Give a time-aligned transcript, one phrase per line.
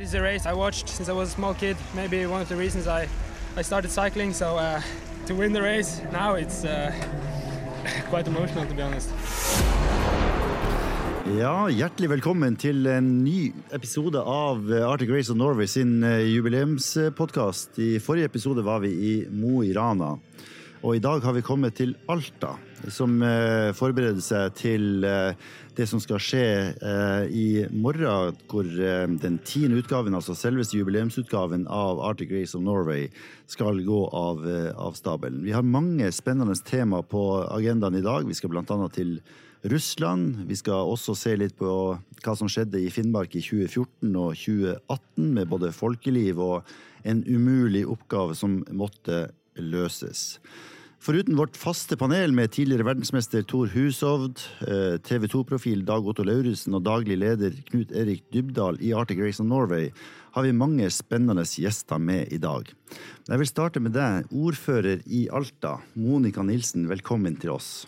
[0.00, 1.76] This is a race I watched since I was a small kid.
[1.94, 3.06] Maybe one of the reasons I,
[3.54, 4.32] I started cycling.
[4.32, 4.80] So uh,
[5.26, 6.90] to win the race now, it's uh,
[8.08, 9.10] quite emotional to be honest.
[11.36, 17.76] Ja, Hjertelig velkommen til en ny episode av Arctic Race of Norway sin eh, jubileumspodkast.
[17.78, 20.14] I forrige episode var vi i Mo i Rana.
[20.80, 22.54] Og i dag har vi kommet til Alta,
[22.88, 25.36] som eh, forbereder seg til eh,
[25.80, 26.44] det som skal skje
[26.76, 32.64] eh, i morgen, hvor eh, den tiende utgaven, altså selveste jubileumsutgaven av Arctic Race of
[32.66, 33.06] Norway,
[33.50, 35.40] skal gå av, eh, av stabelen.
[35.46, 38.28] Vi har mange spennende tema på agendaen i dag.
[38.28, 38.64] Vi skal bl.a.
[38.92, 39.16] til
[39.72, 40.44] Russland.
[40.50, 41.72] Vi skal også se litt på
[42.20, 46.74] hva som skjedde i Finnmark i 2014 og 2018, med både folkeliv og
[47.08, 50.40] en umulig oppgave som måtte løses.
[51.00, 56.74] Foruten vårt faste panel med tidligere verdensmester Tor Hushovd, eh, TV 2-profil Dag Otto Lauritzen
[56.76, 59.86] og daglig leder Knut Erik Dybdahl i Arctic Race of Norway,
[60.36, 62.68] har vi mange spennende gjester med i dag.
[63.30, 66.84] Jeg vil starte med deg, ordfører i Alta, Monica Nilsen.
[66.90, 67.86] Velkommen til oss.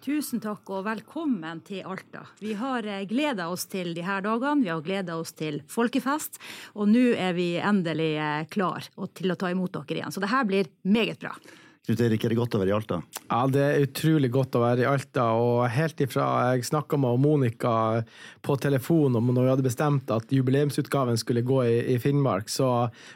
[0.00, 2.22] Tusen takk og velkommen til Alta.
[2.40, 6.40] Vi har gleda oss til de her dagene, vi har gleda oss til folkefest,
[6.72, 10.16] og nå er vi endelig klar til å ta imot dere igjen.
[10.16, 11.36] Så det her blir meget bra.
[11.84, 12.96] Knut Erik, er det godt å være i Alta?
[13.28, 15.26] Ja, det er utrolig godt å være i Alta.
[15.36, 17.74] Og helt ifra jeg snakka med Monica
[18.40, 22.70] på telefon om når vi hadde bestemt at jubileumsutgaven skulle gå i, i Finnmark, så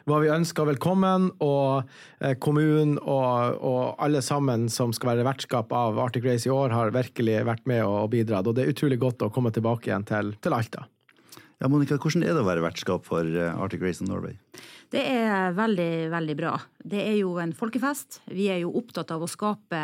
[0.04, 1.30] var vi ønska velkommen.
[1.40, 1.88] Og
[2.20, 6.76] eh, kommunen og, og, alle sammen som skal være vertskap av Arctic Race i år,
[6.76, 8.52] har virkelig vært med og, og bidratt.
[8.52, 10.84] Og det er utrolig godt å komme tilbake igjen til, til Alta.
[11.58, 14.36] Ja, Monica, Hvordan er det å være vertskap for eh, Arctic Race of Norway?
[14.88, 16.54] Det er veldig, veldig bra.
[16.88, 18.22] Det er jo en folkefest.
[18.32, 19.80] Vi er jo opptatt av å skape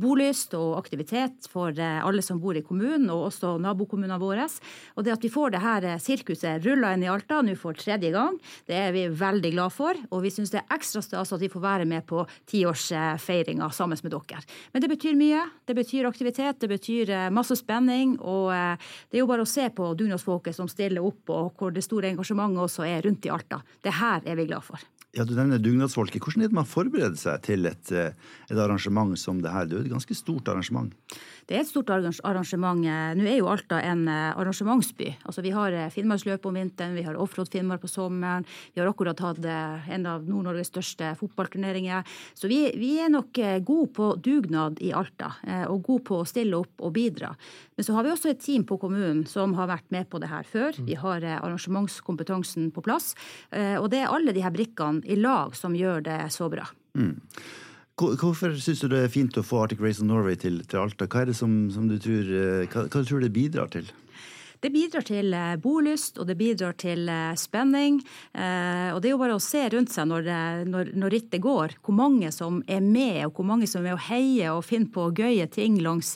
[0.00, 4.48] bolyst og aktivitet for eh, alle som bor i kommunen, og også nabokommunene våre.
[4.96, 7.78] Og det at vi får det her eh, sirkuset rulla inn i Alta nå for
[7.78, 10.00] tredje gang, det er vi veldig glad for.
[10.10, 14.00] Og vi syns det er ekstra stas at vi får være med på tiårsfeiringa sammen
[14.02, 14.42] med dere.
[14.72, 15.44] Men det betyr mye.
[15.68, 18.16] Det betyr aktivitet, det betyr eh, masse spenning.
[18.18, 21.84] Og det er jo bare å se på dugnadsfolket som stiller opp, og hvor det
[21.86, 23.60] store engasjementet også er rundt i Alta.
[23.84, 24.80] Det her er vi glad for.
[25.10, 26.22] Ja, Du nevner dugnadsfolket.
[26.22, 28.12] Hvordan er det man forbereder seg til et, eh,
[28.46, 29.66] et, arrangement som det her?
[29.66, 30.92] Det er et ganske stort arrangement?
[31.48, 32.78] Det er et stort arrangement.
[32.78, 35.16] Nå er jo Alta en eh, arrangementsby.
[35.26, 38.46] Altså, vi har eh, Finnmarksløpet om vinteren, vi har Offroad Finnmark på sommeren.
[38.72, 42.06] Vi har akkurat hatt en av Nord-Norges største fotballturneringer.
[42.32, 43.34] Så vi, vi, er nok
[43.66, 45.34] gode på dugnad i Alta,
[45.66, 47.34] og gode på å stille opp og bidra.
[47.80, 50.28] Men så har vi også et team på kommunen som har vært med på det
[50.28, 50.76] her før.
[50.84, 53.14] Vi har arrangementskompetansen på plass.
[53.80, 56.66] Og det er alle de her brikkene i lag som gjør det så bra.
[56.92, 57.14] Mm.
[58.00, 61.08] Hvorfor syns du det er fint å få Arctic Race of Norway til, til Alta?
[61.08, 63.88] Hva er det som, som du tror, eh, hva, hva tror du det bidrar til?
[64.60, 68.00] Det bidrar til eh, bolyst, og det bidrar til eh, spenning.
[68.30, 70.26] Og det er jo bare å se rundt seg når,
[70.68, 74.02] når, når rittet går, hvor mange som er med, og hvor mange som er og
[74.08, 76.12] heier og finner på gøye ting langs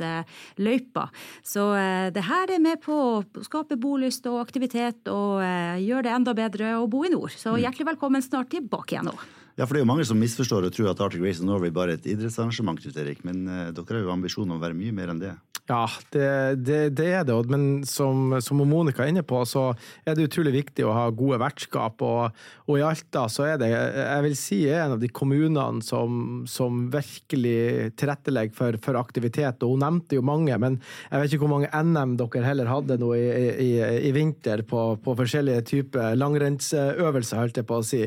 [0.60, 1.06] løypa.
[1.46, 1.66] Så
[2.14, 5.40] det her er med på å skape bolyst og aktivitet, og
[5.80, 7.34] gjøre det enda bedre å bo i nord.
[7.36, 7.62] Så mm.
[7.64, 9.16] hjertelig velkommen snart tilbake igjen nå.
[9.54, 11.74] Ja, for Det er jo mange som misforstår og tror at Arctic Race of Norway
[11.74, 12.82] bare er et idrettsarrangement.
[12.94, 15.34] Erik, Men dere har jo ambisjon om å være mye mer enn det?
[15.64, 17.34] Ja, det, det, det er det.
[17.48, 19.70] Men som, som, Monica er inne på, så
[20.04, 22.02] er det utrolig viktig å ha gode vertskap.
[22.04, 26.42] Og, og, i Alta så er det jeg vil si, en av de kommunene som,
[26.50, 29.64] som virkelig tilrettelegger for, for, aktivitet.
[29.64, 30.76] Og hun nevnte jo mange, men
[31.08, 33.24] jeg vet ikke hvor mange NM dere heller hadde nå i,
[33.64, 33.70] i,
[34.10, 38.02] i vinter på, på, forskjellige typer langrennsøvelser, holdt jeg på å si.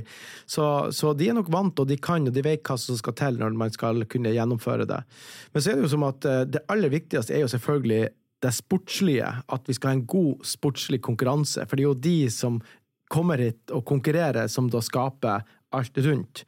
[0.46, 3.18] Så, så de er nok vant, og de kan og de vet hva som skal
[3.18, 5.02] til når man skal kunne gjennomføre det.
[5.54, 8.08] Men så er det jo som at eh, det aller viktigste er jo selvfølgelig
[8.44, 11.66] det sportslige, at vi skal ha en god sportslig konkurranse.
[11.66, 12.60] For det er jo de som
[13.12, 16.44] kommer hit og konkurrerer, som da skaper alt rundt.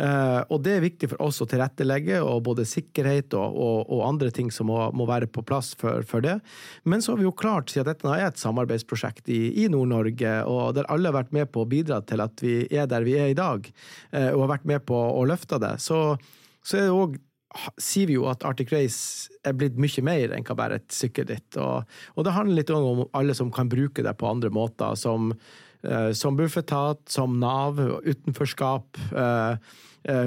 [0.00, 4.02] Uh, og det er viktig for oss å tilrettelegge, og både sikkerhet og, og, og
[4.08, 6.40] andre ting som må, må, være på plass for, for, det.
[6.82, 10.74] Men så har vi jo klart, siden dette er et samarbeidsprosjekt i, i Nord-Norge, og
[10.78, 13.30] der alle har vært med på å bidra til at vi er der vi er
[13.30, 13.70] i dag,
[14.16, 16.02] uh, og har vært med på å løfte det, så,
[16.66, 17.16] så er det òg
[17.78, 21.58] sier vi jo at Arctic Race er blitt mye mer enn hva bare et sykkelritt.
[21.60, 21.84] Og,
[22.14, 25.32] og, det handler litt om alle som kan bruke det på andre måter, som
[25.84, 28.96] Eh, som Bufetat, som Nav, utenforskap.
[29.12, 29.56] Eh,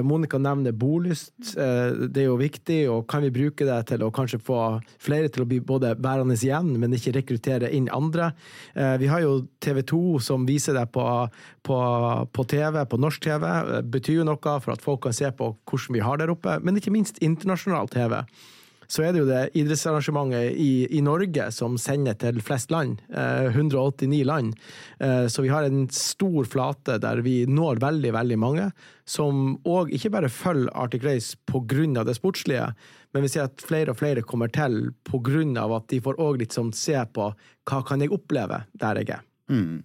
[0.02, 1.32] Monica nevner bolyst.
[1.54, 4.58] Det er jo viktig, og kan vi bruke det til å kanskje få
[5.02, 8.32] flere til å bli både værende igjen, men ikke rekruttere inn andre?
[8.74, 11.06] Vi har jo TV 2 som viser det på,
[11.66, 11.78] på,
[12.34, 13.46] på TV, på norsk TV.
[13.70, 16.58] Det betyr jo noe for at folk kan se på hvordan vi har der oppe,
[16.64, 18.22] men ikke minst internasjonal TV.
[18.88, 23.02] Så er det jo det idrettsarrangementet i, i Norge som sender til flest land.
[23.12, 24.54] 189 land.
[25.28, 28.70] Så vi har en stor flate der vi når veldig, veldig mange,
[29.08, 32.04] som òg ikke bare følger Arctic Race pga.
[32.04, 32.72] det sportslige,
[33.12, 35.66] men vi ser at flere og flere kommer til pga.
[35.76, 37.32] at de får òg litt sånn se på
[37.68, 39.27] hva kan jeg oppleve der jeg er.
[39.48, 39.82] Mm.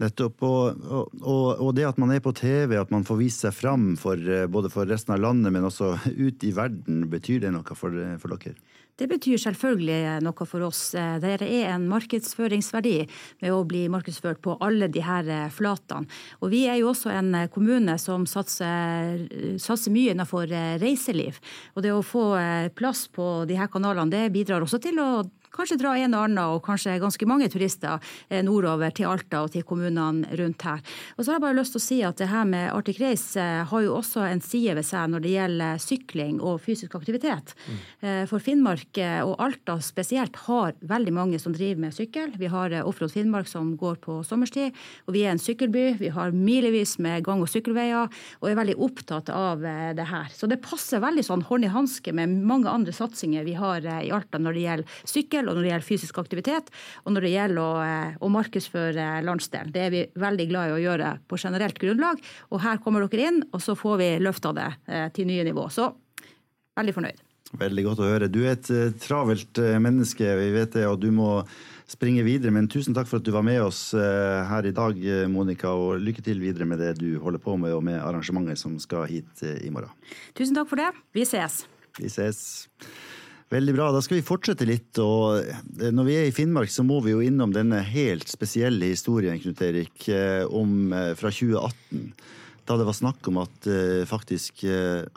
[0.00, 0.42] Nettopp.
[0.44, 0.80] Og,
[1.20, 4.16] og, og, det at man er på TV, at man får vise seg fram for,
[4.16, 5.94] eh, både for resten av landet, men også
[6.26, 8.56] ut i verden, betyr det noe for, for dere?
[9.00, 10.80] Det betyr selvfølgelig noe for oss.
[10.92, 12.98] Det er en markedsføringsverdi
[13.40, 16.04] med å bli markedsført på alle de her flatene.
[16.44, 19.24] Og vi er jo også en kommune som satser,
[19.56, 20.52] satser mye innenfor
[20.82, 21.40] reiseliv.
[21.72, 22.26] Og det å få
[22.76, 25.08] plass på de her kanalene, det bidrar også til å
[25.60, 29.52] kanskje dra en og annen, og kanskje ganske mange turister eh, nordover til Alta og
[29.54, 30.80] til kommunene rundt her.
[31.16, 33.36] Og så har jeg bare lyst til å si at det her med Arctic Race
[33.40, 37.54] eh, har jo også en side ved seg når det gjelder sykling og fysisk aktivitet.
[37.66, 37.78] Mm.
[38.30, 42.32] For Finnmark og Alta spesielt har veldig mange som driver med sykkel.
[42.40, 44.76] Vi har Offroad Finnmark som går på sommerstid,
[45.06, 45.84] og vi er en sykkelby.
[46.00, 49.64] Vi har milevis med gang- og sykkelveier og er veldig opptatt av
[49.96, 50.30] det her.
[50.34, 54.12] Så det passer veldig sånn hånd i hanske med mange andre satsinger vi har i
[54.14, 56.70] Alta når det gjelder sykkel og når det gjelder fysisk aktivitet,
[57.04, 59.72] og når det gjelder å, eh, å markedsføre landsdelen.
[59.74, 62.22] Det er vi veldig glad i å gjøre på generelt grunnlag.
[62.50, 65.66] Og her kommer dere inn, og så får vi løfta det eh, til nye nivå.
[65.72, 65.90] Så
[66.78, 67.26] veldig fornøyd.
[67.60, 68.30] Veldig godt å høre.
[68.30, 68.68] Du er et
[69.02, 71.40] travelt menneske, vi vet det, og du må
[71.90, 72.54] springe videre.
[72.54, 74.94] Men tusen takk for at du var med oss her i dag,
[75.26, 75.74] Monica.
[75.74, 79.10] Og lykke til videre med det du holder på med, og med arrangementet som skal
[79.10, 79.90] hit i morgen.
[80.38, 80.92] Tusen takk for det.
[81.10, 81.64] Vi ses.
[81.98, 82.68] Vi ses.
[83.50, 83.88] Veldig bra.
[83.90, 84.98] Da skal vi fortsette litt.
[85.02, 88.92] og eh, Når vi er i Finnmark, så må vi jo innom denne helt spesielle
[88.92, 92.12] historien Knut Erik, eh, om, eh, fra 2018.
[92.68, 93.66] Da det var snakk om at
[94.06, 94.60] faktisk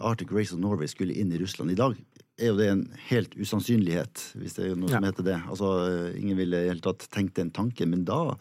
[0.02, 1.70] Arctic Race of Norway skulle inn i Russland.
[1.70, 1.94] I dag
[2.40, 2.82] er jo det en
[3.12, 4.98] helt usannsynlighet, hvis det er noe ja.
[4.98, 5.36] som heter det.
[5.52, 5.70] Altså,
[6.18, 8.40] Ingen ville i hele tatt tenkt den tanken, men da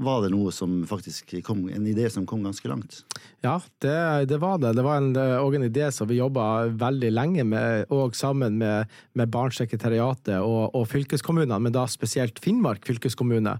[0.00, 3.02] var det noe som faktisk kom, en idé som kom ganske langt?
[3.44, 4.72] Ja, det, det var det.
[4.76, 9.30] Det var en, en, idé som vi jobba veldig lenge med, og sammen med, med
[9.32, 13.56] Barnesekretariatet og, og, fylkeskommunene, men da spesielt Finnmark fylkeskommune.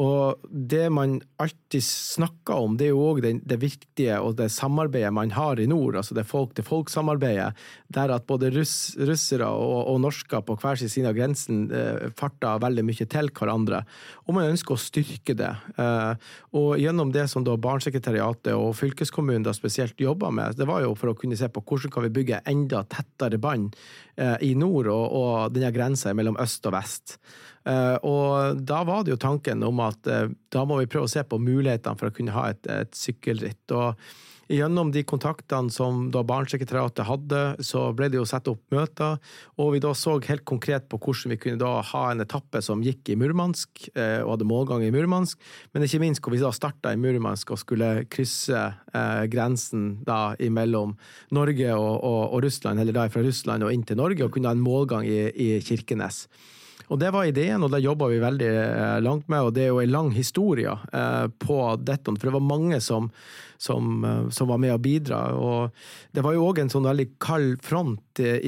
[0.00, 4.50] Og det man alltid snakker om, det er jo òg det, det, viktige og det
[4.52, 7.50] samarbeidet man har i nord, altså det folk-til-folk-samarbeidet,
[7.92, 12.08] der at både russ, russere og, og norsker på hver sin side av grensen eh,
[12.16, 13.82] farter veldig mye til hverandre.
[14.28, 15.52] Og man ønsker å styrke det.
[15.78, 20.82] Eh, og gjennom det som da Barnesekretariatet og fylkeskommunen da spesielt jobba med, det var
[20.82, 23.76] jo for å kunne se på hvordan kan vi bygge enda tettere bånd
[24.18, 27.18] eh, i nord og, og denne grensa mellom øst og vest.
[27.68, 31.22] Eh, og da var det jo tanken om at da må vi prøve å se
[31.26, 33.64] på mulighetene for å kunne ha et, et sykkelritt.
[33.70, 33.94] og
[34.48, 39.18] Gjennom de kontaktene som da Barnesekretariatet hadde, så ble det jo satt opp møter,
[39.60, 42.80] og vi da så helt konkret på hvordan vi kunne da ha en etappe som
[42.84, 45.36] gikk i Murmansk, eh, og hadde målgang i Murmansk,
[45.74, 50.32] men ikke minst hvor vi da starta i Murmansk og skulle krysse eh, grensen da
[50.40, 50.96] imellom
[51.36, 54.48] Norge og, og, og, Russland, eller da fra Russland og inn til Norge, og kunne
[54.48, 56.24] ha en målgang i, i Kirkenes.
[56.88, 59.44] Og Det var ideen, og det jobba vi veldig eh, langt med.
[59.44, 62.14] og Det er jo en lang historie eh, på dette.
[62.16, 63.10] For det var mange som,
[63.58, 65.34] som, eh, som var med å bidra.
[65.34, 65.70] og
[66.12, 68.00] Det var jo òg en sånn veldig kald front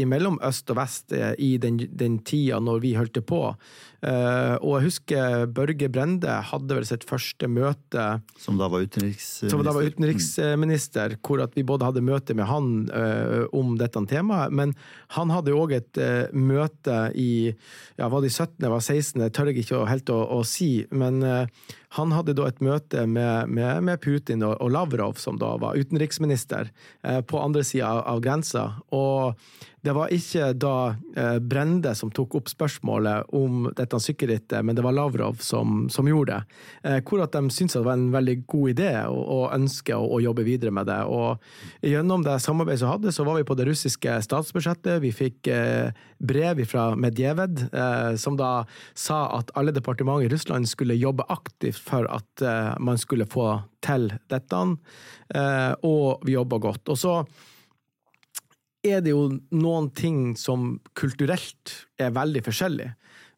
[0.07, 3.55] mellom øst og vest i den, den tida når vi holdt på.
[4.01, 8.05] Uh, og jeg husker Børge Brende hadde vel sitt første møte
[8.41, 9.51] Som da var utenriksminister?
[9.53, 14.01] Som da var utenriksminister, hvor at vi både hadde møte med han uh, om dette
[14.09, 14.73] temaet, men
[15.13, 19.53] han hadde òg et uh, møte i ja, var det 17., var 16., jeg tør
[19.53, 24.47] ikke helt å, å si, men han hadde da et møte med, med, med Putin
[24.47, 26.71] og, og, Lavrov, som da var utenriksminister,
[27.03, 28.65] på andre sida av, av grensa.
[28.97, 29.37] og
[29.81, 30.75] det var ikke da
[31.17, 36.09] eh, Brende som tok opp spørsmålet om dette sykkelrittet, men det var Lavrov som, som
[36.09, 36.59] gjorde det.
[36.85, 40.05] Eh, hvor at de syntes det var en veldig god idé og, og ønsker å,
[40.19, 41.01] å, jobbe videre med det.
[41.09, 41.41] Og
[41.87, 45.01] Gjennom det samarbeidet som hadde, så var vi på det russiske statsbudsjettet.
[45.01, 47.63] Vi fikk eh, brev fra Medjeved,
[48.21, 48.67] som da
[48.99, 52.45] sa at alle departementer i Russland skulle jobbe aktivt for at
[52.83, 53.47] man skulle få
[53.85, 54.61] til dette,
[55.89, 56.93] og vi jobba godt.
[56.93, 57.15] Og så
[58.87, 62.89] er det jo noen ting som kulturelt er veldig forskjellig.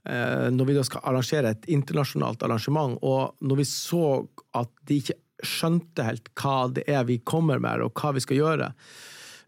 [0.02, 4.06] Eh, når vi da skal arrangere et internasjonalt arrangement, og når vi så
[4.58, 8.40] at de ikke skjønte helt hva det er vi kommer med, og hva vi skal
[8.40, 8.72] gjøre,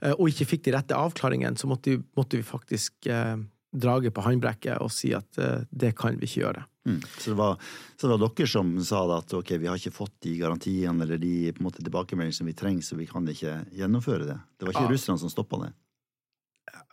[0.03, 3.35] eh, og ikke fikk de rette avklaringene, så måtte, måtte vi faktisk eh,
[3.75, 5.35] drage på håndbrekket og si at
[5.75, 6.63] det kan vi ikke gjøre.
[6.87, 7.01] Mm.
[7.19, 7.57] Så, det var,
[7.97, 11.19] så, det var, dere som sa at ok, vi har ikke fått de garantiene eller
[11.19, 14.37] de på en måte tilbakemeldingene som vi trenger, så vi kan ikke gjennomføre det?
[14.55, 14.93] Det var ikke ja.
[14.93, 15.73] russerne som stoppa det?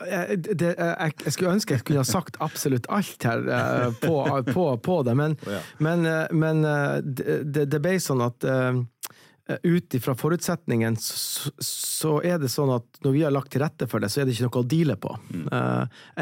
[0.08, 4.16] Jeg, det, jeg, jeg, skulle ønske jeg kunne ha sagt absolutt alt her uh, på,
[4.52, 5.62] på, på, det, men, oh, ja.
[5.84, 8.48] men, uh, men uh, det, det, ble sånn at
[9.68, 13.88] ut ifra forutsetningen så, så, er det sånn at når vi har lagt til rette
[13.90, 15.12] for det, så er det ikke noe å deale på.
[15.34, 15.50] Mm.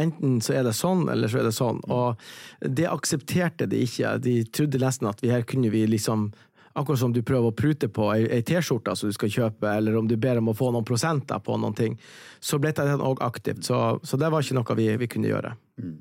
[0.01, 1.81] enten så er det sånn, eller så er det sånn.
[1.83, 1.93] Mm.
[1.93, 4.15] Og det aksepterte de ikke.
[4.23, 6.31] De trodde nesten at vi her kunne vi liksom
[6.77, 10.07] Akkurat som du prøver å prute på ei, T-skjorte som du skal kjøpe, eller om
[10.07, 11.97] du ber om å få noen prosenter på noen ting,
[12.39, 13.65] så ble det òg aktivt.
[13.65, 15.55] Så, så, det var ikke noe vi, vi kunne gjøre.
[15.81, 15.97] Mm.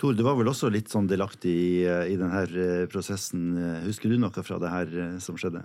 [0.00, 3.52] Tor, du var vel også litt sånn delaktig i, i denne eh, prosessen.
[3.84, 5.62] Husker du noe fra det her eh, som skjedde?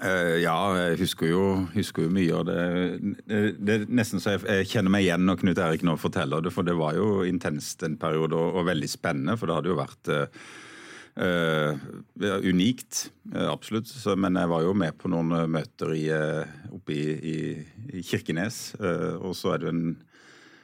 [0.00, 2.58] Uh, ja, jeg husker jo, husker jo mye av det.
[3.26, 3.40] det.
[3.58, 3.74] det.
[3.74, 6.66] er nesten så jeg, jeg, kjenner meg igjen når Knut Erik nå forteller det, for
[6.66, 9.36] det var jo intenst en periode og, og veldig spennende.
[9.38, 10.12] For det hadde jo vært
[11.18, 11.74] uh,
[12.44, 13.88] unikt, uh, absolutt.
[13.88, 16.04] Så, men jeg var jo med på noen uh, møter i,
[16.70, 17.38] oppe i, i,
[17.98, 18.74] i Kirkenes.
[19.20, 19.82] og så er det en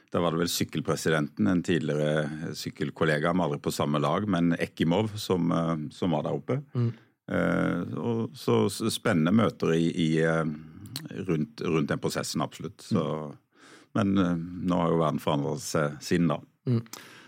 [0.07, 5.11] Da var det vel sykkelpresidenten, en tidligere sykkelkollega, vi aldri på samme lag, men Ekimov,
[5.19, 5.51] som,
[5.91, 6.61] som var der oppe.
[6.73, 6.93] Mm.
[7.99, 10.07] og så spennende møter i, i
[11.27, 12.79] rundt, rundt, den prosessen, absolutt.
[12.87, 13.35] Så, mm.
[13.99, 14.15] Men
[14.63, 16.39] nå har jo verden forandret seg siden da.
[16.71, 16.79] Mm.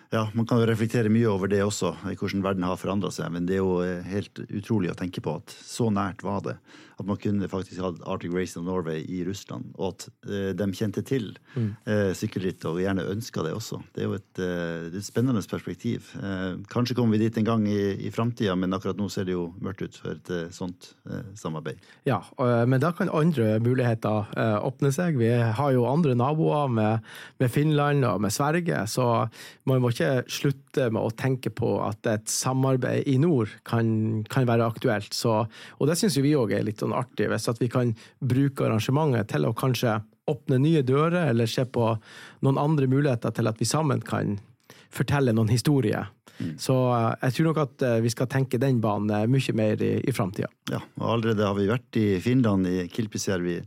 [0.10, 3.30] Ja, Man kan jo reflektere mye over det også, hvordan verden har forandra seg.
[3.34, 6.56] Men det er jo eh, helt utrolig å tenke på at så nært var det.
[7.00, 9.72] At man kunne faktisk hatt Arctic Race of Norway i Russland.
[9.77, 11.70] Og at uh, de kjente til mm.
[11.88, 13.82] uh, sykkelritt og gjerne ønska det også.
[13.96, 16.12] Det er jo et, uh, et spennende perspektiv.
[16.20, 19.38] Uh, kanskje kommer vi dit en gang i, i framtida, men akkurat nå ser det
[19.38, 20.91] jo mørkt ut for et sånt
[21.39, 21.79] samarbeid.
[22.08, 22.20] Ja,
[22.68, 24.29] men da kan andre muligheter
[24.65, 25.18] åpne seg.
[25.20, 27.06] Vi har jo andre naboer med,
[27.41, 29.06] med Finland og med Sverige, så
[29.70, 34.48] man må ikke slutte med å tenke på at et samarbeid i nord kan, kan
[34.50, 35.15] være aktuelt.
[35.15, 35.41] Så,
[35.77, 39.46] og det syns vi òg er litt sånn artig, hvis vi kan bruke arrangementet til
[39.48, 41.91] å kanskje åpne nye dører, eller se på
[42.46, 44.38] noen andre muligheter til at vi sammen kan
[44.93, 46.10] fortelle noen historier.
[46.39, 46.55] Mm.
[46.62, 49.96] Så eh, jeg tror nok at eh, vi skal tenke den banen mye mer i,
[50.08, 50.50] i framtida.
[50.72, 53.62] Ja, og allerede har vi vært i Finland, i Kilpisjärvi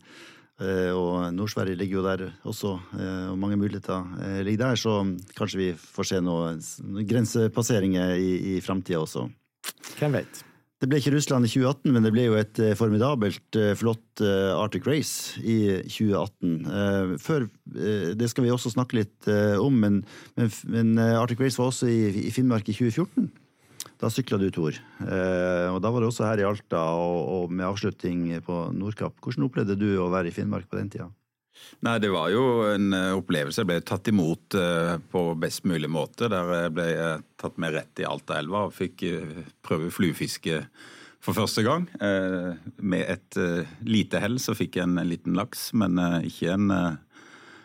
[0.62, 2.76] Eh, og Nord-Sverige ligger jo der også,
[3.32, 4.04] og mange muligheter
[4.46, 4.78] ligger der.
[4.78, 4.92] Så
[5.34, 6.60] kanskje vi får se noen
[7.08, 9.24] grensepasseringer i, i framtida også.
[9.98, 10.44] Hvem vet?
[10.82, 15.38] Det ble ikke Russland i 2018, men det ble jo et formidabelt flott Arctic Race
[15.38, 17.14] i 2018.
[17.22, 17.46] Før,
[18.18, 19.30] det skal vi også snakke litt
[19.62, 20.00] om, men,
[20.66, 23.30] men Arctic Race var også i, i Finnmark i 2014.
[24.02, 24.74] Da sykla du, Tor.
[24.74, 29.14] Eh, og da var det også her i Alta, og, og med avslutning på Nordkapp.
[29.22, 31.06] Hvordan opplevde du å være i Finnmark på den tida?
[31.82, 33.62] Nei, Det var jo en eh, opplevelse.
[33.62, 36.30] Jeg ble tatt imot uh, på best mulig måte.
[36.32, 39.04] Der jeg ble jeg tatt med rett i Altaelva og fikk
[39.66, 40.62] prøve fluefiske
[41.22, 41.84] for første gang.
[42.82, 43.36] med et
[43.86, 46.72] lite hell så fikk jeg en liten laks, men ikke en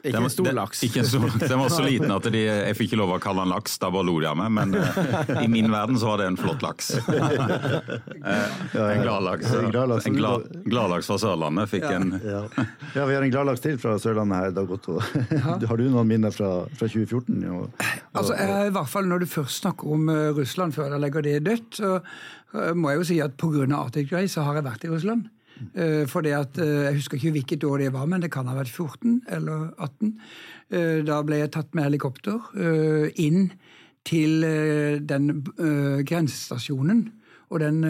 [0.04, 0.84] ikke en stor laks.
[0.86, 1.44] Ikke en stor laks.
[1.50, 3.90] Den var så liten at de, jeg fikk ikke lov å kalle den laks, da
[3.94, 4.52] bare lo de av meg.
[4.54, 6.92] Men uh, i min verden så var det en flott laks.
[6.98, 7.18] uh,
[8.94, 9.52] en gladlaks.
[9.58, 11.96] En gladlaks fra Sørlandet fikk ja.
[11.98, 12.42] en ja.
[12.96, 13.06] ja.
[13.10, 15.00] vi har en gladlaks til fra Sørlandet her, Dag Otto.
[15.72, 17.42] har du noen minner fra, fra 2014?
[17.52, 18.38] Og, og, altså,
[18.68, 21.82] i hvert fall Når du først snakker om uh, Russland før jeg legger det dødt,
[21.82, 21.98] så
[22.78, 23.66] må jeg jo si at pga.
[23.76, 25.28] Arctic Race så har jeg vært i Russland.
[25.78, 28.48] Uh, for det at, uh, Jeg husker ikke hvilket år det var, men det kan
[28.48, 30.14] ha vært 14 eller 18.
[30.72, 32.40] Uh, eh, da ble jeg tatt med helikopter
[33.16, 33.52] inn
[34.08, 34.44] til
[35.04, 35.44] den
[36.08, 37.02] grensestasjonen.
[37.52, 37.82] Og den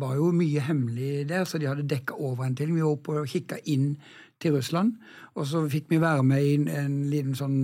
[0.00, 2.72] var jo mye hemmelig der, så de hadde dekka over en til.
[2.72, 3.94] Vi var oppe og kikka inn
[4.40, 4.94] til Russland.
[5.36, 7.58] Og så fikk vi være med i en, en liten sånn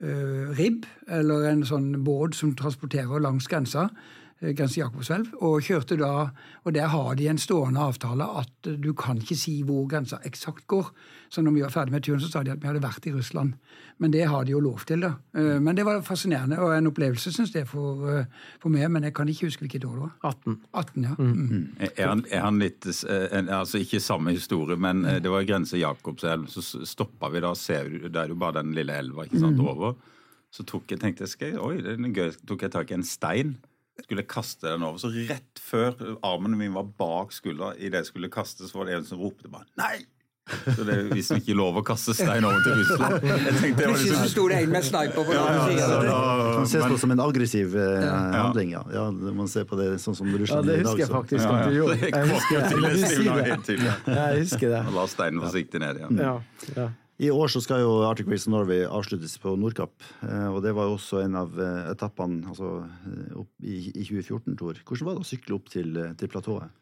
[0.00, 3.88] ribb, eller en sånn båt som transporterer langs grensa.
[4.40, 6.30] Eh, grense Jakobselv, og kjørte da
[6.64, 10.66] Og der har de en stående avtale at du kan ikke si hvor grensa eksakt
[10.66, 10.90] går.
[11.28, 13.12] Så når vi var ferdig med turen, så sa de at vi hadde vært i
[13.12, 13.54] Russland.
[13.98, 15.14] Men det har de jo lov til, da.
[15.34, 18.24] Eh, men det var fascinerende, og en opplevelse, syns jeg, for, eh,
[18.60, 18.90] for, meg.
[18.90, 20.12] Men jeg kan ikke huske hvilket år det var.
[20.22, 20.60] 18.
[20.74, 21.14] 18 ja.
[21.18, 21.32] Mm.
[21.32, 21.66] Mm.
[21.80, 26.48] Er, han, er, han, litt Altså ikke samme historie, men det var grense Jakobselv.
[26.48, 29.56] Så stoppa vi da, ser du, det er jo bare den lille elva ikke sant,
[29.56, 29.66] mm.
[29.68, 29.96] over.
[30.50, 33.58] Så tok jeg, tenkte jeg, oi, det er gøy, tok jeg tak i en stein
[34.06, 35.00] skulle kaste den over.
[35.02, 35.94] Så rett før
[36.26, 39.50] armen min var bak skuldra, idet jeg skulle kaste, så var det en som ropte
[39.50, 40.06] bare 'nei'!
[40.50, 43.26] Så det er visst ikke lov å kaste stein over til Russland.
[43.46, 44.30] Jeg tenkte det var liksom...
[44.32, 47.14] sto det en med sniper på den ja, ja, ja, Det kan ses på som
[47.14, 48.82] en aggressiv eh, handling, ja.
[48.94, 49.04] ja.
[49.12, 52.00] Man ser på det sånn som Russland ja, det husker jeg faktisk at du gjorde.
[52.02, 53.94] Jeg husker det.
[54.16, 54.82] Jeg husker det.
[54.96, 56.24] La steinen forsiktig ned igjen.
[56.24, 56.34] Ja,
[56.74, 56.88] ja.
[57.20, 59.92] I år så skal jo Arctic Race of Norway avsluttes på Nordkapp.
[60.24, 62.78] Eh, og det var jo også en av eh, etappene altså,
[63.10, 64.80] eh, i, 2014, Tor.
[64.88, 66.72] Hvordan var det å sykle opp til, til platået?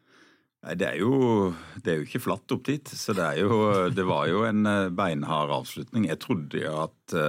[0.63, 1.51] Nei, det er, jo,
[1.83, 2.87] det er jo ikke flatt opp dit.
[2.87, 3.59] Så det, er jo,
[3.91, 4.63] det var jo en
[4.95, 6.07] beinhard avslutning.
[6.07, 7.19] Jeg trodde jo at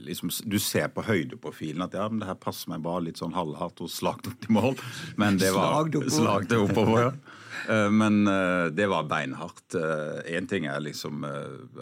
[0.00, 3.36] liksom, Du ser på høydeprofilen at ja, men det her passer meg bra litt sånn
[3.36, 4.80] halvhardt og slagt opp til mål.
[5.20, 7.08] Men det var slagt oppover.
[7.08, 7.38] ja.
[7.68, 9.76] Uh, men uh, det var beinhardt.
[10.26, 11.24] Én ting er liksom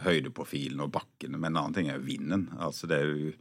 [0.04, 2.48] høydeprofilen og bakkene, men en annen ting er vinden.
[2.58, 3.34] Altså, det, er jo,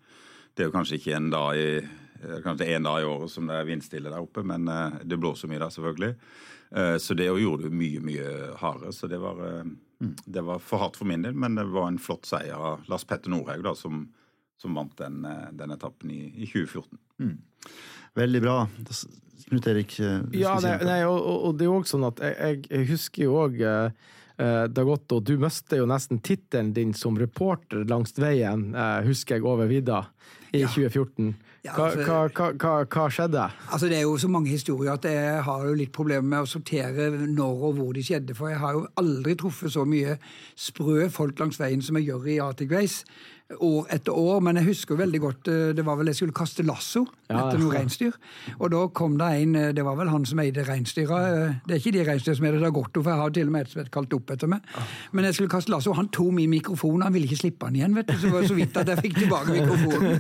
[0.53, 1.72] det er jo kanskje ikke en dag i
[2.17, 4.63] Kanskje én dag i året som det er vindstille der oppe, men
[5.06, 6.15] det blåser mye der, selvfølgelig.
[6.70, 8.94] Eh, så det gjorde det mye, mye hardere.
[8.94, 9.63] Så det var, eh,
[10.01, 10.15] mm.
[10.25, 13.06] det var, for hardt for min del, men det var en flott seier av Lars
[13.08, 14.08] Petter Nordhaug, da, som,
[14.62, 17.00] som, vant den, eh, den etappen i, i 2014.
[17.24, 17.38] Mm.
[18.17, 18.60] Veldig bra.
[19.48, 19.98] Knut Erik?
[20.36, 23.42] Ja, nei, nei, og, og, det er jo også sånn at jeg, jeg husker jo
[23.46, 23.60] òg
[24.38, 28.68] det har gått, og du mistet jo nesten tittelen din som reporter langs veien,
[29.08, 30.04] husker jeg, over vidda
[30.54, 30.70] i ja.
[30.70, 31.32] 2014.
[31.68, 33.46] Hva, altså, hva, hva, hva, skjedde?
[33.74, 36.50] Altså Det er jo så mange historier at jeg har jo litt problemer med å
[36.50, 38.36] sortere når og hvor de skjedde.
[38.38, 40.18] For jeg har jo aldri truffet så mye
[40.56, 43.04] sprø folk langs veien som jeg gjør i Arctic Race
[43.56, 44.42] år etter år.
[44.44, 47.60] Men jeg husker veldig godt eh, det var vel jeg skulle kaste lasso ja, etter
[47.62, 48.16] noe reinsdyr.
[48.60, 51.20] Og da kom det en eh, Det var vel han som eide reinsdyra.
[51.27, 53.56] Eh, det er ikke de reinsdyra som er det godt, for jeg har til og
[53.56, 54.74] med et som er kalt opp etter meg.
[55.12, 57.06] Men jeg skulle kaste lasso, han tok min mikrofon.
[57.06, 58.18] Han ville ikke slippe den igjen, vet du.
[58.20, 60.20] Så var det så vidt at jeg fikk tilbake mikrofonen.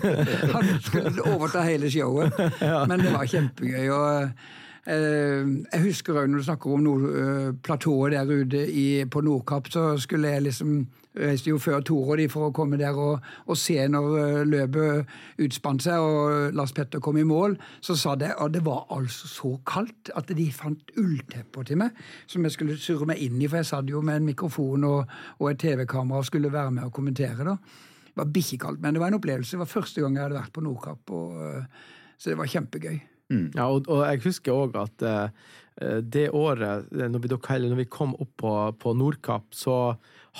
[0.55, 2.39] Han skulle overta hele showet.
[2.87, 3.89] Men det var kjempegøy.
[3.91, 4.55] og
[4.87, 7.23] jeg husker òg når du snakker om noe,
[7.59, 10.77] platået der ute i, på Nordkapp, så skulle jeg liksom
[11.17, 14.43] reiste jo før Tore og de for å komme der og, og se når eh,
[14.47, 17.57] løpet utspant seg og Lars Petter kom i mål.
[17.83, 21.97] Så sa de at det var altså så kaldt at de fant ulltepper til meg
[22.29, 25.19] som jeg skulle surre meg inn i, for jeg satt jo med en mikrofon og,
[25.41, 27.45] og et TV-kamera og skulle være med og kommentere.
[27.47, 27.57] da.
[28.07, 29.53] Det var bikkjekaldt, men det var en opplevelse.
[29.53, 32.97] Det var første gang jeg hadde vært på Nordkapp, og, eh, så det var kjempegøy.
[33.27, 33.47] Mm.
[33.55, 37.29] Ja, og, og, jeg husker òg at uh, det året, når vi,
[37.67, 39.75] når vi, kom opp på, på Nordkapp, så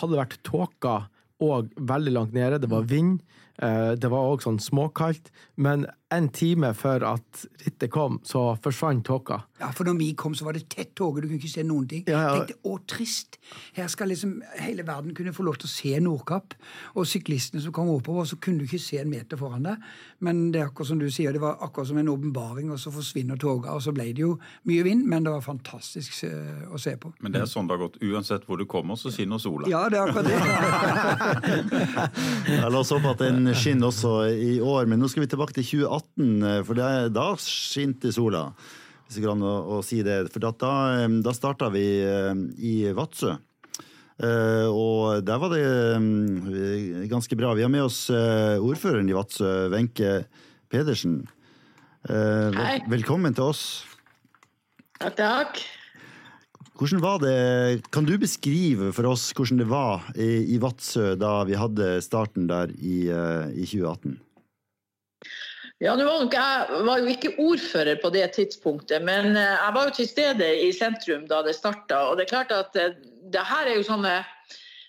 [0.02, 0.98] hadde vært tåka
[1.44, 3.20] og veldig langt nede, det var vind,
[3.62, 9.04] uh, det var òg sånn småkaldt, men en time før at rittet kom, så forsvant
[9.08, 9.42] tåka.
[9.60, 11.88] Ja, for når vi kom, så var det tett tåke, du kunne ikke se noen
[11.90, 12.04] ting.
[12.08, 12.36] Ja, ja.
[12.38, 13.36] tenkte, å, trist!
[13.76, 16.56] Her skal liksom hele verden kunne få lov til å se Nordkapp.
[16.96, 19.78] Og syklistene som kom oppover, så kunne du ikke se en meter foran deg.
[20.24, 22.94] Men det er akkurat som du sier, det var akkurat som en åpenbaring, og så
[22.94, 23.76] forsvinner toga.
[23.76, 24.38] Og så ble det jo
[24.70, 27.12] mye vind, men det var fantastisk eh, å se på.
[27.20, 28.00] Men det er sånn det har gått.
[28.08, 29.68] Uansett hvor du kommer, så skinner sola.
[29.72, 30.40] Ja, det er akkurat det.
[32.72, 34.88] la oss håpe at den skinner også i år.
[34.88, 35.97] Men nå skal vi tilbake til 2018.
[35.98, 38.52] 2018, eh, for det, da skinte sola.
[39.08, 40.26] Hvis det går an å, å, si det.
[40.34, 40.52] For da,
[41.24, 43.38] da starta vi eh, i Vadsø.
[44.18, 46.48] Uh, og der var det um,
[47.06, 47.52] ganske bra.
[47.54, 50.24] Vi har med oss uh, ordføreren i Vadsø, Wenche
[50.74, 51.20] Pedersen.
[52.10, 53.64] Uh, vel, velkommen til oss.
[54.98, 55.62] Takk, takk.
[56.78, 57.38] Hvordan var det,
[57.94, 62.50] Kan du beskrive for oss hvordan det var i, i Vadsø da vi hadde starten
[62.50, 64.18] der i, i 2018?
[65.80, 69.86] Ja, var nok, Jeg var jo ikke ordfører på det tidspunktet, men eh, jeg var
[69.86, 72.08] jo til stede i sentrum da det starta.
[72.10, 72.96] Og det er klart at eh,
[73.34, 74.16] det her er jo sånne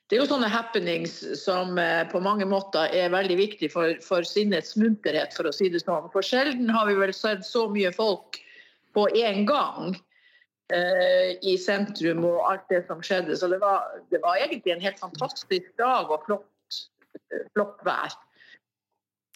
[0.09, 4.24] det er jo sånne happenings som eh, på mange måter er veldig viktig for, for
[4.24, 6.09] sinnets munterhet, for å si det sånn.
[6.14, 8.38] For sjelden har vi vel sett så mye folk
[8.96, 9.92] på én gang
[10.72, 13.37] eh, i sentrum og alt det som skjedde.
[13.37, 16.81] Så det var, det var egentlig en helt fantastisk dag og flott,
[17.53, 18.16] flott vær.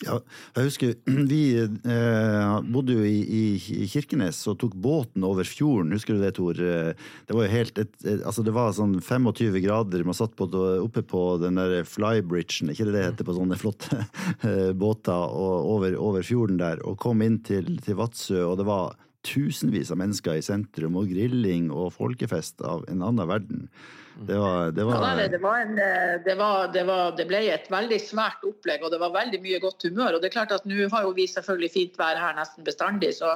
[0.03, 0.19] Ja,
[0.57, 0.95] jeg husker
[1.33, 5.95] Vi eh, bodde jo i, i, Kirkenes og tok båten over fjorden.
[5.95, 6.59] Husker du det, Tor?
[6.59, 6.93] Eh,
[7.29, 10.07] det var jo helt et, et, altså det var sånn 25 grader.
[10.07, 10.49] Man satt på,
[10.83, 14.03] oppe på den der flybridgen, ikke det det heter, på sånne flotte
[14.83, 15.39] båter, båter
[15.73, 20.01] over, over, fjorden der, og kom inn til, til Vadsø, og det var tusenvis av
[20.01, 23.69] mennesker i sentrum, og grilling og folkefest av en annen verden.
[24.13, 24.99] Det, var, det, var...
[25.01, 25.77] Ja, det, var en,
[26.25, 30.17] det, var, det, ble et veldig svært opplegg, og det var veldig mye godt humør.
[30.17, 33.15] og det er klart at Nå har jo vi selvfølgelig fint vær her nesten bestandig,
[33.17, 33.35] så,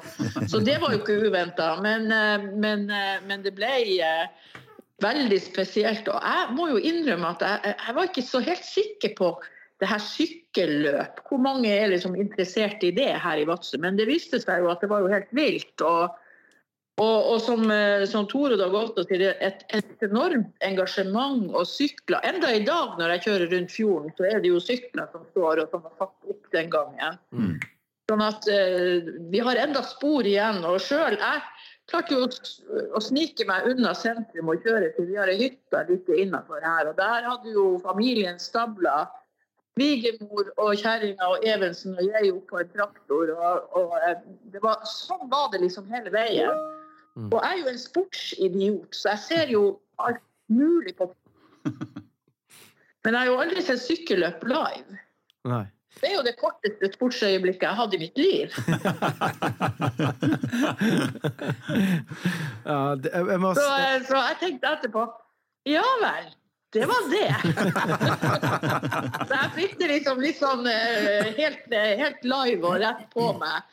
[0.51, 1.72] så det var jo ikke uventa.
[1.83, 2.12] Men,
[2.61, 2.87] men,
[3.27, 3.72] men, det ble
[5.03, 6.09] veldig spesielt.
[6.12, 9.33] Og jeg må jo innrømme at jeg, jeg var ikke så helt sikker på
[9.81, 11.21] det her sykkelløp.
[11.29, 13.81] Hvor mange er liksom interessert i det her i Vadsø?
[13.83, 15.75] Men det viste seg jo at det var jo helt vilt.
[15.85, 16.17] og
[16.97, 22.25] og, og som, eh, som Tore da godt sier, et, et enormt engasjement og sykler.
[22.25, 25.61] Enda i dag når jeg kjører rundt fjorden, så er det jo sykler som står
[25.61, 27.19] og som har tatt opp den gangen.
[27.37, 27.59] Mm.
[28.09, 30.62] Sånn at eh, vi har enda spor igjen.
[30.65, 31.45] Og sjøl jeg
[31.91, 32.31] klarte jo å,
[32.97, 36.89] å, snike meg unna sentrum og kjøre til vi har ei hytte like innafor her.
[36.89, 39.03] Og der hadde jo familien stabla
[39.77, 43.33] svigermor og kjerringa og Evensen og jeg opp på en traktor.
[43.37, 44.17] Og, og, eh,
[44.55, 46.57] det var, sånn var det liksom hele veien.
[47.17, 49.62] Og jeg er jo en sportsidiot, så jeg ser jo
[50.05, 50.21] alt
[50.53, 51.09] mulig på
[53.07, 54.99] Men jeg har jo aldri sett sykkelløp live.
[55.47, 55.65] Nei.
[55.97, 58.49] Det er jo det korteste sportsøyeblikket jeg hadde i mitt liv.
[62.67, 65.05] Ja, det, jeg, jeg må, Så, eh, så jeg tenkte etterpå
[65.71, 66.27] Ja vel.
[66.77, 67.35] Det var det.
[69.29, 73.31] så jeg fikk det liksom litt sånn eh, helt, eh, helt live og rett på
[73.41, 73.65] meg.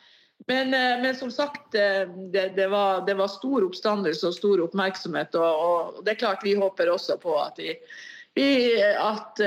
[0.48, 5.36] Men, eh, men som sagt, det, det, var, det var stor oppstandelse og stor oppmerksomhet.
[5.36, 7.76] Og, og det er klart vi håper også på at, vi,
[8.40, 8.48] vi,
[8.80, 9.44] at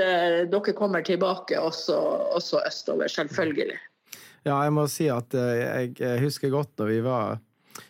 [0.54, 1.98] dere kommer tilbake også,
[2.38, 3.82] også østover, selvfølgelig.
[4.46, 7.42] Ja, jeg må si at jeg husker godt når vi var,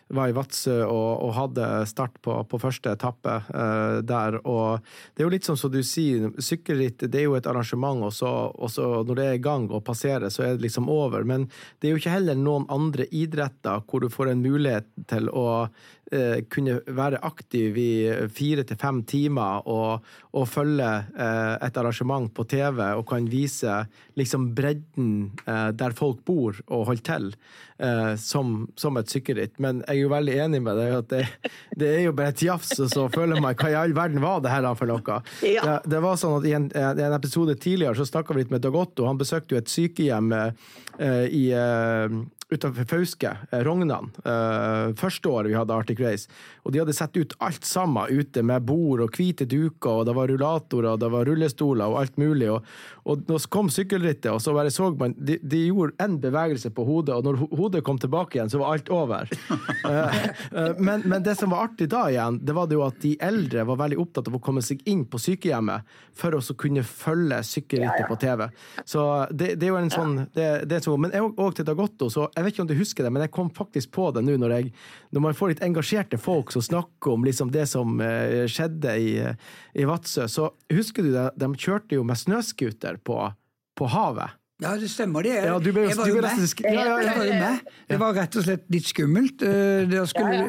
[0.08, 4.38] var i Vadsø og, og hadde start på, på første etappe uh, der.
[4.48, 4.80] Og
[5.14, 8.14] det er jo litt sånn som du sier, sykkelritt det er jo et arrangement, og
[8.16, 11.26] så, og så når det er i gang og passerer, så er det liksom over.
[11.28, 15.28] Men det er jo ikke heller noen andre idretter hvor du får en mulighet til
[15.28, 17.92] å uh, kunne være aktiv i
[18.32, 23.82] fire til fem timer og, og følge uh, et arrangement på TV og kan vise
[24.18, 25.30] liksom bredden
[25.78, 27.26] der folk bor og holder til,
[28.18, 29.54] som, som et sykkelritt.
[29.62, 32.44] Men jeg er jo veldig enig med deg at det, det er jo bare et
[32.46, 35.20] jafs, og så føler man hva i all verden var det her for noe?
[35.44, 35.66] Ja.
[35.66, 38.64] Det, det var sånn at I en, en episode tidligere så snakka vi litt med
[38.64, 39.06] Dag Otto.
[39.08, 42.18] Han besøkte jo et sykehjem eh, i eh,
[42.50, 46.30] utenfor Fauske, eh, Rognan, uh, første året vi hadde Arctic Race.
[46.64, 50.14] Og de hadde sett ut alt sammen ute, med bord og hvite duker, og det
[50.16, 52.48] var rullatorer, og det var rullestoler og alt mulig.
[52.52, 52.64] Og,
[53.04, 56.84] og nå kom sykkelrittet, og så bare så man De, de gjorde én bevegelse på
[56.86, 59.28] hodet, og når hodet kom tilbake igjen, så var alt over.
[59.84, 60.18] uh,
[60.56, 63.12] uh, men, men det som var artig da igjen, det var det jo at de
[63.28, 67.42] eldre var veldig opptatt av å komme seg inn på sykehjemmet for å kunne følge
[67.44, 68.46] sykkelrittet på TV.
[68.88, 71.66] Så det, det er jo en sånn det, det er så, Men jeg òg til
[71.68, 74.22] Dagotto, så jeg vet ikke om du husker det, men jeg kom faktisk på det
[74.24, 74.72] nå når, jeg,
[75.14, 79.12] når man får litt engasjerte folk som snakker om liksom det som eh, skjedde i,
[79.74, 80.28] i Vadsø.
[80.30, 83.20] Så husker du det, de kjørte jo med snøscooter på,
[83.78, 84.38] på havet.
[84.58, 85.36] Ja, det stemmer det.
[85.38, 86.60] Ja, du ble jeg var du jo ble med.
[86.64, 86.94] ja, ja, ja.
[87.06, 87.66] Jeg var jo med.
[87.88, 89.42] Det var rett og slett litt skummelt.
[89.46, 90.48] Eh, skulle,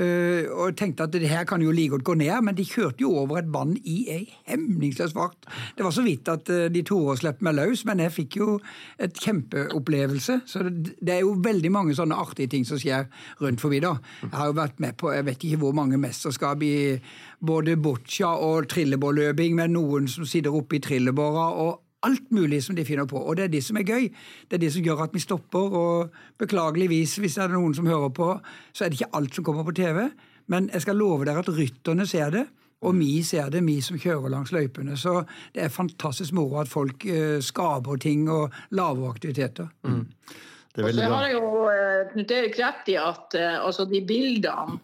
[0.00, 2.64] eh, og jeg tenkte at det her kan jo like godt gå ned, men de
[2.64, 5.44] kjørte jo over et vann i ei hemningsløs fart.
[5.76, 8.38] Det var så vidt at eh, de torde å slippe meg løs, men jeg fikk
[8.40, 8.56] jo
[8.96, 10.38] et kjempeopplevelse.
[10.48, 13.12] Så det, det er jo veldig mange sånne artige ting som skjer
[13.44, 13.92] rundt forbi da.
[14.24, 16.96] Jeg har jo vært med på jeg vet ikke hvor mange mesterskap i
[17.44, 21.50] både boccia og trillebårløping med noen som sitter oppe i trillebåra.
[21.60, 23.18] og alt mulig som de finner på.
[23.18, 24.08] Og det er det som er gøy.
[24.48, 25.76] Det er det som gjør at vi stopper.
[25.82, 28.32] Og beklageligvis, hvis det er noen som hører på,
[28.72, 30.08] så er det ikke alt som kommer på TV.
[30.50, 32.46] Men jeg skal love dere at rytterne ser det.
[32.80, 34.96] Og vi ser det, vi som kjører langs løypene.
[34.96, 35.20] Så
[35.54, 39.68] det er fantastisk moro at folk eh, skaper ting og lager aktiviteter.
[39.84, 43.84] Det er Og så har jeg jo eh, Knut Erik rett i at eh, altså
[43.84, 44.80] de bildene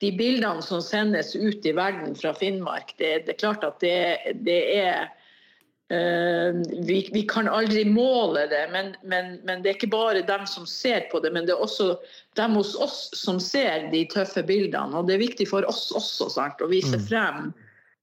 [0.00, 4.32] de bildene som sendes ut i verden fra Finnmark, det, det er klart at det,
[4.46, 5.10] det er
[5.90, 10.68] vi, vi kan aldri måle det, men, men, men det er ikke bare dem som
[10.68, 11.96] ser på det, men det er også
[12.38, 14.94] dem hos oss som ser de tøffe bildene.
[14.94, 17.50] Og det er viktig for oss også sant, å vise frem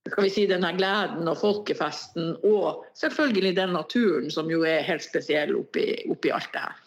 [0.08, 5.04] skal vi si, denne gleden og folkefesten, og selvfølgelig den naturen som jo er helt
[5.04, 6.78] spesiell oppi, oppi alt det her.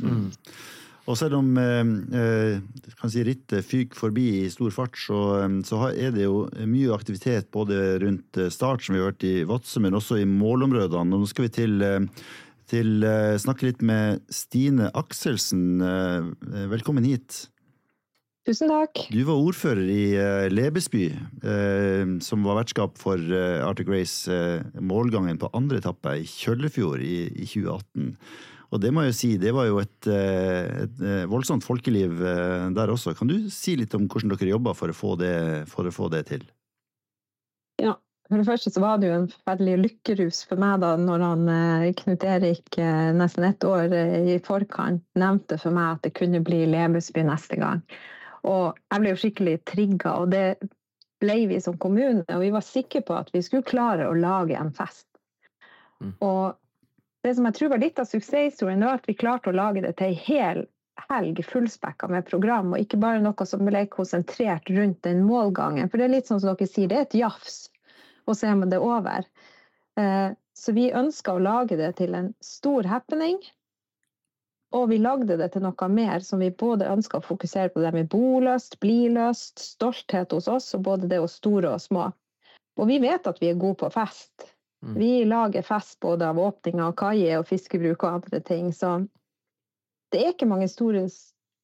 [1.09, 5.55] Og selv om eh, eh, kan si rittet fyker forbi i stor fart, så, eh,
[5.65, 9.41] så er det jo mye aktivitet både rundt eh, start, som vi har hørt i
[9.49, 11.09] Vadsø, men også i målområdene.
[11.09, 11.87] Nå skal vi til,
[12.69, 13.07] til
[13.41, 15.81] snakke litt med Stine Akselsen.
[16.71, 17.47] Velkommen hit.
[18.45, 19.03] Tusen takk.
[19.13, 20.05] Du var ordfører i
[20.53, 21.09] Lebesby,
[21.45, 23.17] eh, som var vertskap for
[23.65, 28.15] Arctic Race eh, målgangen på andre etappe i Kjøllefjord i, i 2018.
[28.71, 32.21] Og det må jeg jo si, det var jo et, eh, et eh, voldsomt folkeliv
[32.23, 33.13] eh, der også.
[33.17, 35.35] Kan du si litt om hvordan dere jobba for å få det,
[35.71, 36.45] for å få det til?
[37.83, 37.97] Ja,
[38.29, 41.51] for det første så var det jo en forferdelig lykkerus for meg da når han,
[41.99, 42.79] Knut Erik
[43.17, 47.83] nesten ett år i forkant nevnte for meg at det kunne bli Lebesby neste gang.
[48.47, 50.45] Og jeg ble jo skikkelig trigga, og det
[51.21, 52.23] ble vi som kommune.
[52.31, 55.09] Og vi var sikre på at vi skulle klare å lage en fest.
[56.23, 56.55] Og
[57.23, 59.95] det som jeg tror var litt av suksesshistorien, var at vi klarte å lage det
[59.99, 60.63] til ei hel
[61.09, 65.89] helg fullspekka med program, og ikke bare noe som ble konsentrert rundt den målgangen.
[65.89, 67.63] For det er litt sånn som dere sier, det er et jafs,
[68.27, 69.25] og så er det over.
[69.97, 73.39] Eh, Så vi ønska å lage det til en stor happening.
[74.75, 77.91] Og vi lagde det til noe mer som vi både ønska å fokusere på det
[77.95, 82.11] med boløst, bliløst, stolthet hos oss, og både det hos store og små.
[82.77, 84.51] Og vi vet at vi er gode på fest.
[84.81, 84.95] Mm.
[84.97, 88.71] Vi lager fest både av åpning av kaier og fiskebruk og andre ting.
[88.73, 88.97] Så
[90.11, 91.05] det er ikke mange store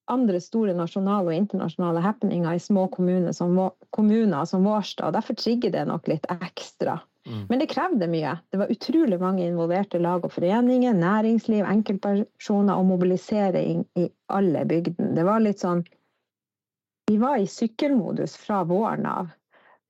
[0.07, 3.57] andre store nasjonale og internasjonale happeninger i små kommuner som,
[3.91, 5.11] kommuner som Vårstad.
[5.17, 6.99] Derfor trigger det nok litt ekstra.
[7.27, 7.41] Mm.
[7.49, 8.37] Men det krevde mye.
[8.51, 15.11] Det var utrolig mange involverte lag og foreninger, næringsliv, enkeltpersoner og mobilisering i alle bygdene.
[15.17, 15.83] Det var litt sånn
[17.07, 19.27] Vi var i sykkelmodus fra våren av.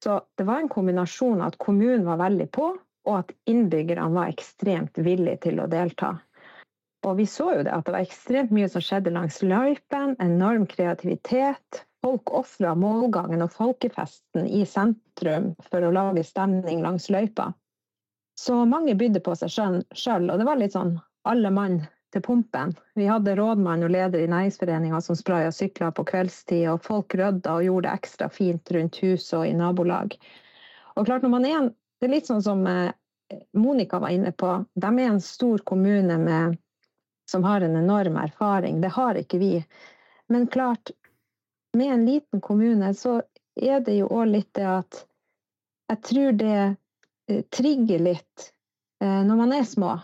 [0.04, 2.68] Så det var en kombinasjon at kommunen var veldig på,
[3.08, 6.18] og at innbyggerne var ekstremt villige til å delta.
[7.08, 10.16] Og vi så jo det at det var ekstremt mye som skjedde langs løypen.
[10.24, 11.84] Enorm kreativitet.
[12.04, 17.52] Folk ofra målgangen og folkefesten i sentrum for å lage stemning langs løypa.
[18.38, 21.80] Så mange bydde på seg sjøl, og det var litt sånn alle mann
[22.14, 22.76] til pumpen.
[22.96, 27.58] Vi hadde rådmann og leder i næringsforeninga som spraya sykler på kveldstid, og folk rydda
[27.58, 30.16] og gjorde det ekstra fint rundt huset og i nabolag.
[30.96, 32.92] Og klart når man er en, Det er litt sånn som eh,
[33.58, 34.52] Monica var inne på.
[34.74, 36.58] De er en stor kommune med
[37.28, 38.80] som har en enorm erfaring.
[38.82, 39.54] Det har ikke vi.
[40.32, 40.92] Men klart,
[41.76, 43.20] med en liten kommune så
[43.60, 45.02] er det jo òg litt det at
[45.92, 48.48] jeg tror det eh, trigger litt
[49.04, 49.98] eh, når man er små.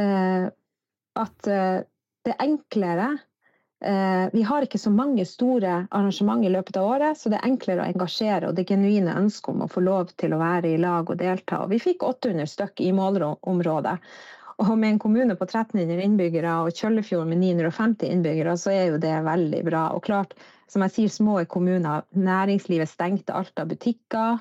[0.00, 3.08] At det er enklere
[3.80, 7.80] vi har ikke så mange store arrangement i løpet av året, så det er enklere
[7.80, 11.08] å engasjere og det genuine ønsket om å få lov til å være i lag
[11.08, 11.62] og delta.
[11.64, 13.96] Og vi fikk 800 stykk i målområdet.
[14.60, 19.00] Og med en kommune på 1300 innbyggere og Kjøllefjord med 950 innbyggere, så er jo
[19.00, 19.86] det veldig bra.
[19.96, 20.34] Og klart,
[20.68, 22.04] som jeg sier, små kommuner.
[22.12, 24.36] Næringslivet stengte alt av butikker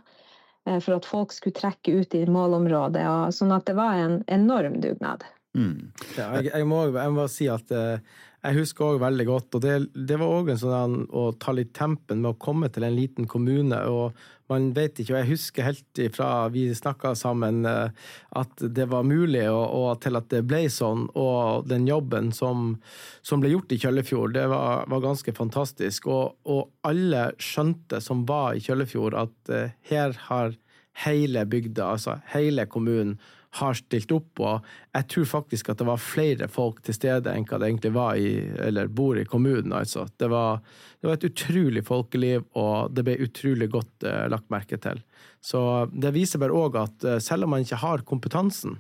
[0.68, 3.06] eh, for at folk skulle trekke ut i målområdet.
[3.08, 5.24] Og, sånn at det var en enorm dugnad.
[5.56, 5.88] Mm.
[6.18, 9.64] Ja, jeg, jeg, må, jeg, må, si at uh, jeg husker òg veldig godt, og
[9.66, 9.74] det,
[10.08, 13.28] det var òg en sånn å ta litt tempen med å komme til en liten
[13.28, 13.76] kommune.
[13.92, 14.16] og
[14.48, 17.92] Man vet ikke, og jeg husker helt ifra vi snakka sammen, eh,
[18.40, 21.10] at det var mulig, og, og, til at det ble sånn.
[21.20, 22.78] Og den jobben som,
[23.22, 26.08] som ble gjort i Kjøllefjord, det var, var ganske fantastisk.
[26.08, 30.56] Og, og, alle skjønte, som var i Kjøllefjord, at uh, her har
[31.04, 33.18] hele bygda, altså hele kommunen,
[33.58, 34.42] har stilt opp.
[34.44, 37.94] Og jeg tror faktisk at det var flere folk til stede enn hva det egentlig
[37.96, 38.34] var i,
[38.68, 39.74] eller bor i kommunen.
[39.74, 40.06] altså.
[40.18, 40.62] Det var,
[41.02, 45.02] det var et utrolig folkeliv, og det ble utrolig godt eh, lagt merke til.
[45.42, 45.62] Så
[45.94, 48.78] det viser bare òg at eh, selv om man ikke har kompetansen,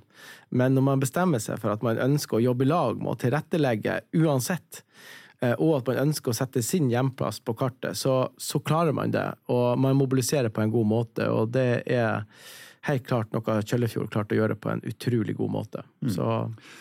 [0.49, 3.19] men når man bestemmer seg for at man ønsker å jobbe i lag med å
[3.19, 4.83] tilrettelegge uansett,
[5.41, 9.15] eh, og at man ønsker å sette sin hjemplass på kartet, så, så klarer man
[9.15, 9.25] det.
[9.49, 12.27] Og man mobiliserer på en god måte, og det er
[12.87, 15.83] helt klart noe Kjøllefjord klarte å gjøre på en utrolig god måte.
[16.03, 16.11] Mm.
[16.15, 16.27] Så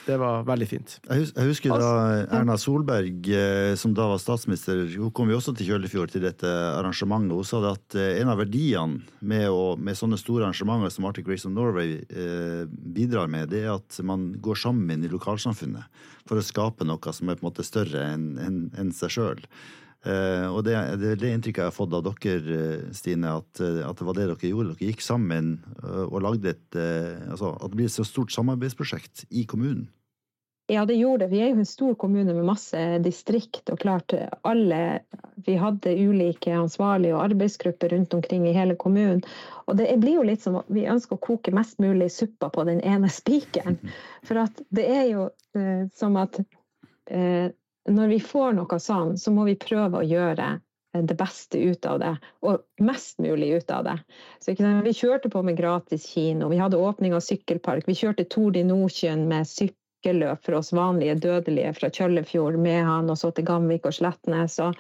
[0.06, 0.94] det var veldig fint.
[1.10, 1.92] Jeg husker da
[2.38, 6.48] Erna Solberg, eh, som da var statsminister, hun kom jo også til Kjøllefjord til dette
[6.48, 7.34] arrangementet.
[7.34, 11.28] Hun sa at eh, en av verdiene med, å, med sånne store arrangementer som Arctic
[11.30, 16.38] Race of Norway eh, bidrar med, det er at man går sammen i lokalsamfunnet for
[16.38, 19.44] å skape noe som er på en måte større enn en, en seg sjøl.
[20.06, 23.80] Uh, og det, det, det inntrykket jeg har fått av dere, eh, Stine, at, eh,
[23.82, 24.76] at, det var det dere gjorde.
[24.78, 29.42] Dere gikk sammen og lagde et altså, At det blir et så stort samarbeidsprosjekt i
[29.50, 29.88] kommunen.
[30.70, 31.32] Ja, det gjorde det.
[31.32, 33.64] Vi er jo en stor kommune med masse distrikt.
[33.72, 34.12] Og klart
[34.46, 35.00] alle
[35.46, 39.22] Vi hadde ulike ansvarlige og arbeidsgrupper rundt omkring i hele kommunen.
[39.66, 42.84] Og det blir jo litt som vi ønsker å koke mest mulig suppa på den
[42.84, 43.80] ene spikeren.
[44.28, 45.30] For at det er jo
[45.96, 46.38] som at
[47.88, 50.58] når vi får noe sånn, så må vi prøve å gjøre
[50.92, 53.96] det beste ut av det, og mest mulig ut av det.
[54.40, 58.50] Så Vi kjørte på med gratis kino, vi hadde åpning av sykkelpark, vi kjørte Tour
[58.52, 63.44] de Nordkjønn med sykkelløp for oss vanlige dødelige fra Kjøllefjord med han, og så til
[63.44, 64.58] Gamvik og Slettnes.
[64.64, 64.74] Og,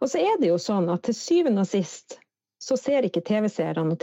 [0.00, 2.20] og så er det jo sånn at til syvende og sist
[2.60, 4.02] så ser ikke TV-seerne og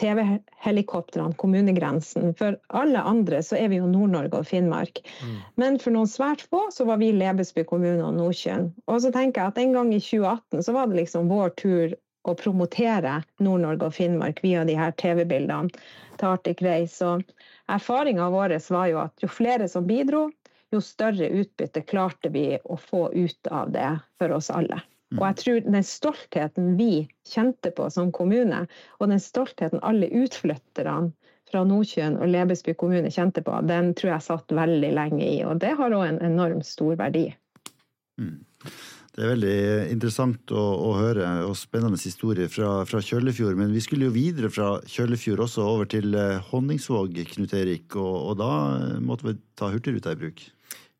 [0.00, 2.32] TV-helikoptrene kommunegrensen.
[2.38, 5.02] For alle andre så er vi jo Nord-Norge og Finnmark.
[5.20, 5.34] Mm.
[5.60, 8.70] Men for noen svært få så var vi Lebesby kommune og Nordkjønn.
[8.88, 11.92] Og så tenker jeg at en gang i 2018 så var det liksom vår tur
[12.28, 15.68] å promotere Nord-Norge og Finnmark via de her TV-bildene
[16.20, 17.04] til Arctic Race.
[17.04, 17.24] Og
[17.72, 20.30] erfaringa vår var jo at jo flere som bidro,
[20.72, 24.80] jo større utbytte klarte vi å få ut av det for oss alle.
[25.18, 26.92] Og jeg tror den stoltheten vi
[27.26, 28.62] kjente på som kommune,
[29.00, 31.10] og den stoltheten alle utflytterne
[31.50, 35.40] fra Nordkjøn og Lebesby kommune kjente på, den tror jeg satt veldig lenge i.
[35.42, 37.26] Og det har òg en enormt stor verdi.
[38.20, 38.38] Mm.
[39.10, 39.56] Det er veldig
[39.90, 43.58] interessant å, å, høre, og spennende historie fra, fra, Kjøllefjord.
[43.58, 47.98] Men vi skulle jo videre fra Kjøllefjord også over til eh, Honningsvåg, Knut Erik.
[47.98, 48.52] Og, og da
[49.02, 50.46] måtte vi ta Hurtigruta i bruk.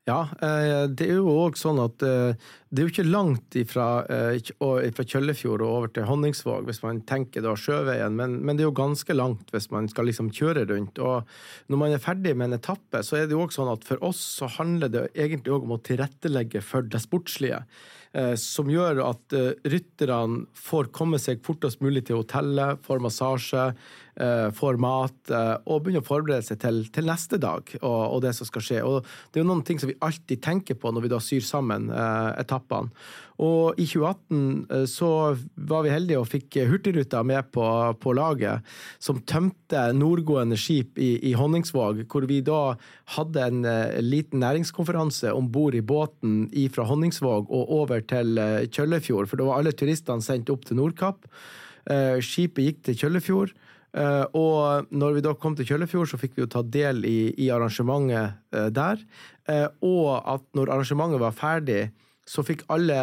[0.08, 2.32] Ja, eh, det er jo òg sånn at eh,
[2.72, 4.40] det er jo ikke langt ifra, eh,
[4.96, 8.70] fra Kjøllefjord og over til Honningsvåg, hvis man tenker da sjøveien, men, men, det er
[8.70, 10.98] jo ganske langt hvis man skal liksom kjøre rundt.
[11.04, 11.28] Og
[11.68, 14.00] når man er ferdig med en etappe, så er det jo òg sånn at for
[14.06, 17.60] oss så handler det egentlig òg om å tilrettelegge for det sportslige.
[18.34, 19.34] Som gjør at
[19.70, 23.68] rytterne får komme seg fortest mulig til hotellet, får massasje,
[24.58, 28.48] får mat og begynner å forberede seg til, til neste dag og, og, det som
[28.48, 28.80] skal skje.
[28.82, 31.46] Og Det er jo noen ting som vi alltid tenker på når vi da syr
[31.46, 32.90] sammen etappene.
[33.40, 35.11] Og i 2018 så
[35.70, 37.64] var vi heldige og fikk Hurtigruta med på,
[37.96, 38.66] på laget,
[39.00, 42.74] som tømte nordgående skip i, i Honningsvåg, hvor vi da
[43.16, 43.64] hadde en
[44.05, 49.48] liten næringskonferanse om bord i båten fra Honningsvåg og over til eh, Kjøllefjord, for da
[49.48, 51.24] var alle turistene sendt opp til Nordkapp.
[51.90, 53.57] Eh, skipet gikk til Kjøllefjord.
[53.90, 57.33] Uh, og når vi da kom til Kjøllefjord, så fikk vi jo ta del i,
[57.42, 59.03] i arrangementet uh, der.
[59.50, 61.81] Uh, og at når arrangementet var ferdig,
[62.22, 63.00] så fikk alle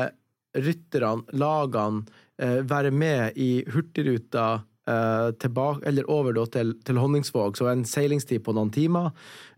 [0.57, 7.83] rytterne, lagene, være med i Hurtigruta Eh, tilbake, eller over til, til, Honningsvåg, så en
[7.83, 9.09] seilingstid på noen timer.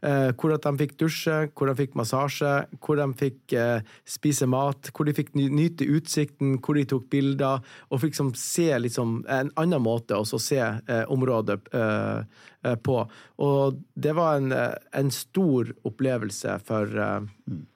[0.02, 4.90] Eh, hvor de fikk dusje, hvor de fikk massasje, hvor de fikk eh, spise mat,
[4.90, 9.54] hvor de fikk nyte utsikten, hvor de tok bilder, og fikk liksom se liksom, en
[9.54, 12.26] annen måte å se eh, området eh,
[12.66, 12.98] eh, på.
[13.46, 17.68] Og det var en, en stor opplevelse for mm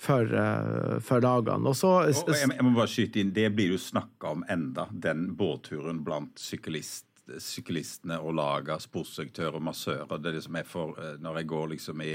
[0.00, 0.32] for,
[1.04, 1.68] for dagene.
[1.68, 5.28] Og så, og jeg, må bare skyte inn, Det blir jo snakka om enda, den
[5.36, 7.06] båtturen blant syklist,
[7.38, 10.18] syklistene og laga, sportsdirektører og massører.
[10.18, 12.14] Det er det som er for, eh, Når jeg går liksom i,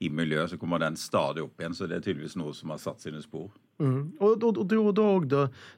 [0.00, 1.74] i miljøet, så kommer den stadig opp igjen.
[1.74, 3.50] Så det er tydeligvis noe som har satt sine spor.
[3.78, 4.18] Mm.
[4.20, 5.26] Og, og, og, og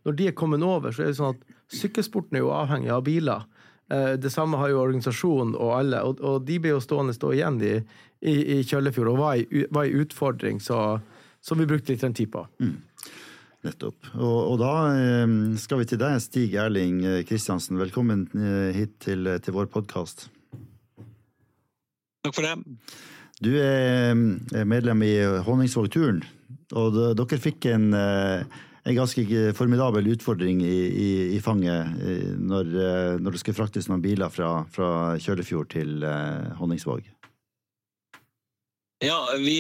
[0.05, 3.05] når de er kommet over, så er det sånn at sykkelsporten er jo avhengig av
[3.07, 3.47] biler.
[3.93, 7.61] Eh, det samme har jo organisasjonen og alle, og, de blir jo stående stå igjen
[7.63, 7.75] i,
[8.21, 10.61] i, i Kjøllefjord og var ei utfordring.
[10.63, 11.01] så
[11.43, 12.47] som vi brukte litt tid på.
[12.63, 12.77] Mm.
[13.63, 14.09] Nettopp.
[14.17, 17.79] Og, og, da eh, skal vi til deg, Stig Erling Kristiansen.
[17.79, 20.27] Velkommen eh, hit til, til vår podkast.
[22.23, 22.57] Takk for det.
[23.43, 24.15] Du er
[24.67, 25.15] medlem i
[25.47, 26.21] Honningsvåg-turen,
[26.79, 28.45] og dere fikk en, eh,
[28.85, 29.25] en, ganske
[29.59, 31.91] formidabel utfordring i, i, i fanget
[32.39, 32.71] når,
[33.19, 34.91] når, det skulle fraktes noen biler fra, fra
[35.23, 36.07] Kjølefjord til
[36.59, 37.11] Honningsvåg.
[39.03, 39.57] Ja, vi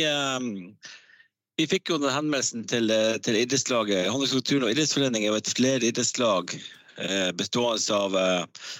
[1.60, 4.08] vi fikk jo den henvendelsen til, eh, til idrettslaget.
[4.08, 6.54] Håndballkulturen og idrettsforening er jo et flere idrettslag
[6.98, 8.70] eh, bestående av eh,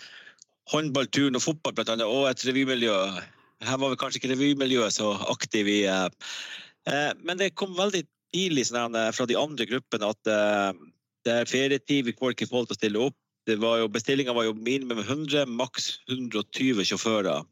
[0.73, 2.97] håndball, turn og fotball blant annet, og et revymiljø.
[3.63, 6.09] Her var vi kanskje ikke revymiljøet så aktiv i eh,
[6.91, 8.05] eh, Men det kom veldig
[8.35, 10.33] tidlig sånn, eh, fra de andre gruppene at
[11.23, 13.19] det er ferietid, vi får ikke folk til å stille opp.
[13.95, 17.45] Bestillinga var jo minimum 100, maks 120 sjåfører.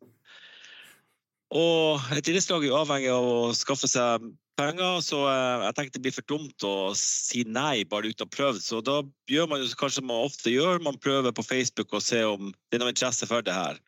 [1.54, 4.26] Og et idrettslag er jo avhengig av å skaffe seg
[4.60, 8.32] penger, så eh, jeg tenkte det blir for dumt å si nei bare uten å
[8.32, 8.60] prøve.
[8.62, 12.28] Så da gjør man jo kanskje man ofte gjør, man prøver på Facebook og ser
[12.28, 13.80] om det er noe interesse for det her.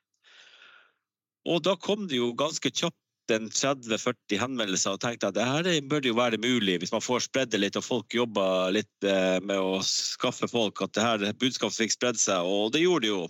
[1.48, 2.98] Og da kom det jo ganske kjapt
[3.32, 7.22] en 30-40 henvendelser og tenkte at det her bør jo være mulig hvis man får
[7.28, 11.38] spredd det litt og folk jobber litt eh, med å skaffe folk, at det her
[11.40, 13.24] budskapet fikk spredd seg, og det gjorde det jo.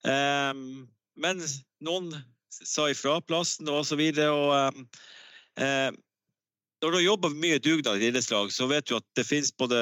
[0.00, 0.88] Um,
[1.20, 1.42] men
[1.84, 2.08] noen
[2.50, 4.32] sa ifra plassen og så videre.
[4.32, 5.19] og um, Eh,
[5.58, 9.80] når du jobba mye dugnad i idrettslag, så vet du at det finnes både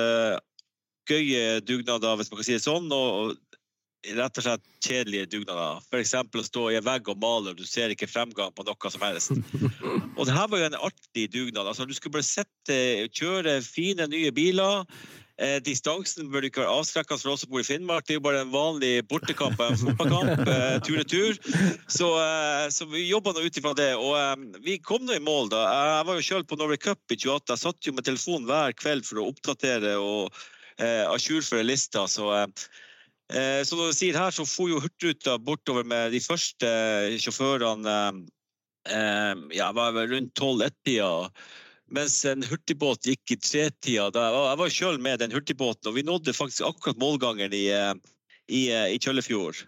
[1.09, 3.37] gøye dugnader, hvis man kan si det sånn, og
[4.07, 5.81] rett og slett kjedelige dugnader.
[5.91, 6.15] F.eks.
[6.15, 9.05] å stå i en vegg og male, og du ser ikke fremgang på noe som
[9.05, 9.35] helst.
[10.19, 11.67] Og det her var jo en artig dugnad.
[11.67, 12.79] Altså, du skulle bare sette,
[13.15, 14.87] kjøre fine, nye biler.
[15.39, 18.07] Eh, distansen bør ikke være avskrekkende for oss som bor i Finnmark.
[18.07, 20.43] Det er jo bare en vanlig bortekamp en fotballkamp.
[20.59, 21.37] Eh, tur-retur.
[21.87, 23.93] Så, eh, så, vi jobba nå ut ifra det.
[24.01, 25.61] Og eh, vi kom nå i mål, da.
[25.69, 27.53] Jeg var jo sjøl på Norway Cup i 28.
[27.53, 30.35] Jeg satt jo med telefonen hver kveld for å oppdatere og
[30.81, 32.09] eh, ajourføre lista.
[32.11, 36.75] Så, eh, så når du sier her, så for jo Hurtigruta bortover med de første
[37.23, 38.01] sjåførene
[39.53, 41.11] ja, var rundt 12-1-tida.
[41.89, 44.11] Mens en hurtigbåt gikk i tretida.
[44.13, 47.95] Jeg var sjøl med den hurtigbåten, og vi nådde faktisk akkurat målgangen i, eh,
[48.49, 49.65] i, eh, i Kjøllefjord.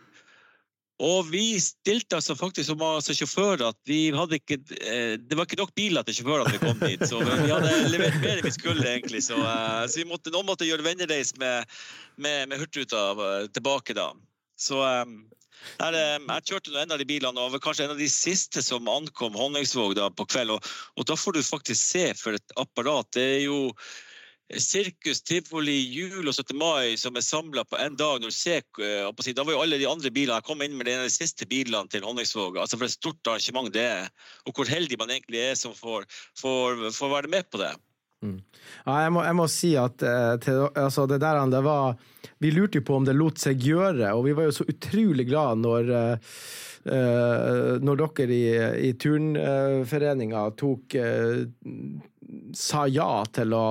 [1.00, 5.46] Og vi stilte altså faktisk som altså sjåfører at vi hadde ikke eh, Det var
[5.48, 7.06] ikke nok biler til sjåførene vi kom dit.
[7.08, 9.24] Så vi hadde levert mer enn vi skulle, egentlig.
[9.24, 11.64] Så, så vi måtte, noen måtte gjøre vennereis med,
[12.20, 14.10] med, med Hurtigruta tilbake da.
[14.60, 14.84] Så
[15.80, 18.88] der, jeg kjørte en av de bilene og var kanskje en av de siste som
[18.90, 20.54] ankom Honningsvåg da på kveld.
[20.56, 23.10] Og, og, da får du faktisk se for et apparat.
[23.16, 23.60] Det er jo
[24.58, 26.56] sirkus, tivoli, jul og 17.
[26.58, 28.20] mai som er samla på én dag.
[28.20, 30.86] når du ser, eh, Da var jo alle de andre bilene Jeg kom inn med
[30.86, 32.58] de siste bilene til Honningsvåg.
[32.58, 34.08] Altså for et stort arrangement det er.
[34.46, 36.06] Og hvor heldig man egentlig er som får,
[36.36, 37.74] får, får være med på det.
[38.20, 38.40] Mm.
[38.84, 41.94] Ja, jeg, må, jeg, må, si at eh, til, altså det der det var
[42.44, 45.28] Vi lurte jo på om det lot seg gjøre, og vi var jo så utrolig
[45.30, 46.34] glad når eh,
[46.80, 48.44] Uh, når dere i,
[48.88, 51.42] i turnforeninga tok uh,
[52.56, 53.64] sa ja til å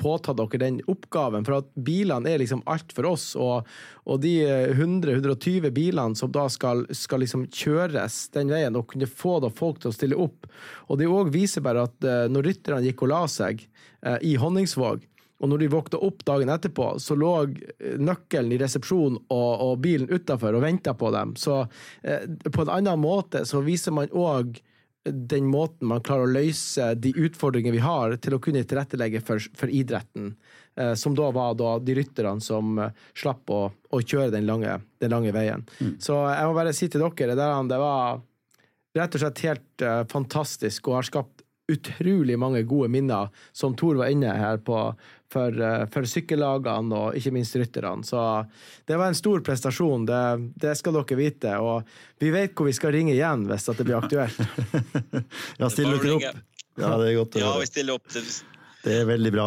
[0.00, 1.44] påta dere den oppgaven.
[1.46, 3.32] For at bilene er liksom alt for oss.
[3.38, 3.68] Og,
[4.06, 4.34] og de
[4.74, 9.82] 100-120 bilene som da skal, skal liksom kjøres den veien, og kunne få da folk
[9.82, 10.50] til å stille opp.
[10.88, 13.64] Og det òg viser bare at uh, når rytterne gikk og la seg
[14.06, 15.06] uh, i Honningsvåg,
[15.40, 17.32] og når de våkna opp dagen etterpå, så lå
[17.96, 21.32] nøkkelen i resepsjonen og, og bilen utafor og venta på dem.
[21.40, 21.62] Så
[22.04, 24.60] eh, på en annen måte så viser man òg
[25.04, 29.40] den måten man klarer å løse de utfordringene vi har, til å kunne tilrettelegge for,
[29.56, 30.34] for idretten.
[30.76, 34.76] Eh, som da var da de rytterne som eh, slapp å, å kjøre den lange,
[35.00, 35.64] den lange veien.
[35.80, 35.94] Mm.
[36.02, 38.20] Så jeg må bare si til dere, det, der, det var
[38.98, 43.98] rett og slett helt eh, fantastisk og har skapt utrolig mange gode minner, som Tor
[44.00, 44.76] var inne her på,
[45.32, 48.04] for, eh, for sykkellagene og ikke minst rytterne.
[48.06, 48.20] Så
[48.88, 50.22] det var en stor prestasjon, det,
[50.60, 51.56] det, skal dere vite.
[51.62, 51.88] Og
[52.20, 54.40] vi vet hvor vi skal ringe igjen hvis det blir aktuelt.
[55.60, 56.46] ja, stiller dere opp?
[56.80, 57.50] Ja, det er godt å høre.
[57.50, 58.16] Ja, vi stiller opp.
[58.80, 59.46] Det er veldig bra.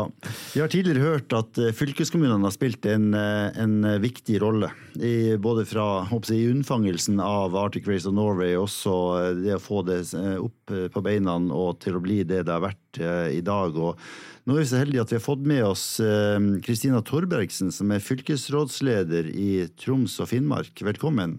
[0.54, 4.70] Vi har tidligere hørt at eh, fylkeskommunene har spilt en, eh, en viktig rolle.
[5.00, 8.94] I, både fra jeg, unnfangelsen av Arctic Race of Norway, også
[9.40, 10.04] det å få det
[10.38, 13.02] opp på beina og til å bli det det har vært
[13.34, 13.74] i dag.
[13.74, 13.98] og
[14.44, 17.94] nå er vi så heldige at vi har fått med oss eh, Kristina Torbergsen, som
[17.96, 20.84] er fylkesrådsleder i Troms og Finnmark.
[20.84, 21.38] Velkommen.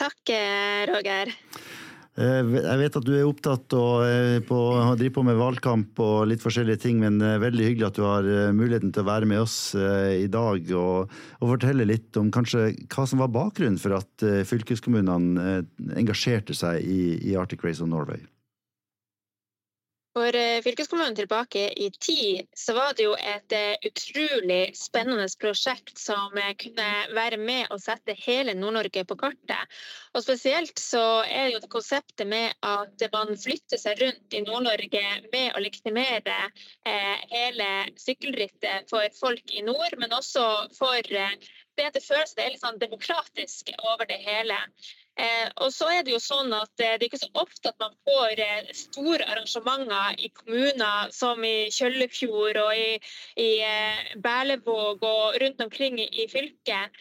[0.00, 1.34] Takk, eh, Roger.
[2.20, 6.44] Eh, jeg vet at du er opptatt av å drive på med valgkamp og litt
[6.44, 10.28] forskjellige ting, men veldig hyggelig at du har muligheten til å være med oss i
[10.30, 15.62] dag og, og fortelle litt om kanskje hva som var bakgrunnen for at fylkeskommunene
[15.96, 18.20] engasjerte seg i, i Arctic Race of Norway.
[20.10, 25.98] For eh, fylkeskommunen tilbake i tid, så var det jo et eh, utrolig spennende prosjekt
[26.02, 29.78] som eh, kunne være med å sette hele Nord-Norge på kartet.
[30.10, 35.04] Og Spesielt så er jo det konseptet med at man flytter seg rundt i Nord-Norge
[35.30, 36.40] med å legitimere
[37.30, 37.68] hele
[38.00, 41.30] sykkelrittet for folk i nord, men også for det
[41.80, 44.58] det føles det er litt sånn demokratisk over det hele.
[45.20, 47.82] Eh, og så er Det jo sånn at eh, det er ikke så ofte at
[47.82, 52.96] man får eh, store arrangementer i kommuner som i Kjøllefjord og i,
[53.36, 53.50] i
[54.24, 56.96] Berlevåg og rundt omkring i, fylket.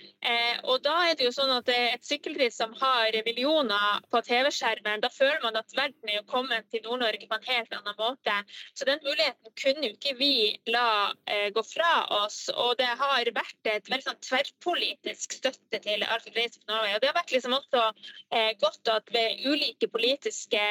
[0.65, 5.03] og Da er det jo sånn at et sykkelritt som har millioner på TV-skjermen.
[5.03, 8.35] Da føler man at verden er kommet til Nord-Norge på en helt annen måte.
[8.73, 10.33] Så den muligheten kunne jo ikke vi
[10.71, 11.11] la
[11.55, 11.91] gå fra
[12.23, 12.41] oss.
[12.55, 16.95] Og det har vært et veldig sånn tverrpolitisk støtte til Arctic Race of Norway.
[16.95, 17.85] Og det har vært liksom også
[18.61, 20.61] godt at ved ulike politiske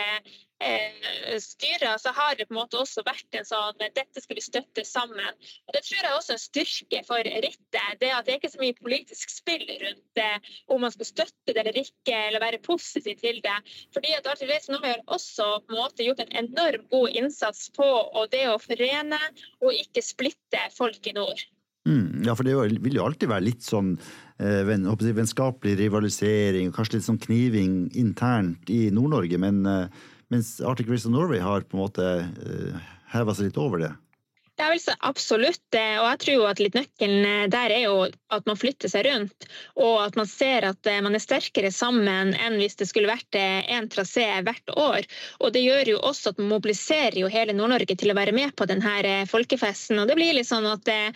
[0.61, 4.45] eh, styrer så har det på en måte også vært en sånn dette skal vi
[4.45, 5.35] støtte sammen.
[5.67, 7.99] Og Det tror jeg også er en styrke for rittet.
[8.01, 10.31] Det at det ikke er så mye politisk spill rundt det,
[10.69, 13.59] om man skal støtte det eller ikke, eller være positiv til det.
[13.95, 17.69] Fordi at Arthur Reis nå har også på en måte gjort en enorm god innsats
[17.77, 17.93] på
[18.33, 19.21] det å forene
[19.63, 21.47] og ikke splitte folk i nord.
[21.89, 23.95] Mm, ja, for det vil jo alltid være litt sånn
[24.43, 31.09] eh, vennskapelig rivalisering kanskje litt sånn kniving internt i Nord-Norge, men eh, mens Arctic Race
[31.09, 33.93] of Norway har på en måte eh, heva seg litt over det.
[34.59, 35.63] Ja, vel, absolutt.
[35.71, 37.99] Og jeg tror jo at litt nøkkelen eh, der er jo
[38.35, 39.47] at man flytter seg rundt.
[39.79, 43.39] Og at man ser at eh, man er sterkere sammen enn hvis det skulle vært
[43.39, 45.07] én eh, trasé hvert år.
[45.39, 48.57] Og det gjør jo også at man mobiliserer jo hele Nord-Norge til å være med
[48.59, 50.01] på denne folkefesten.
[50.03, 51.15] Og det blir litt sånn at eh,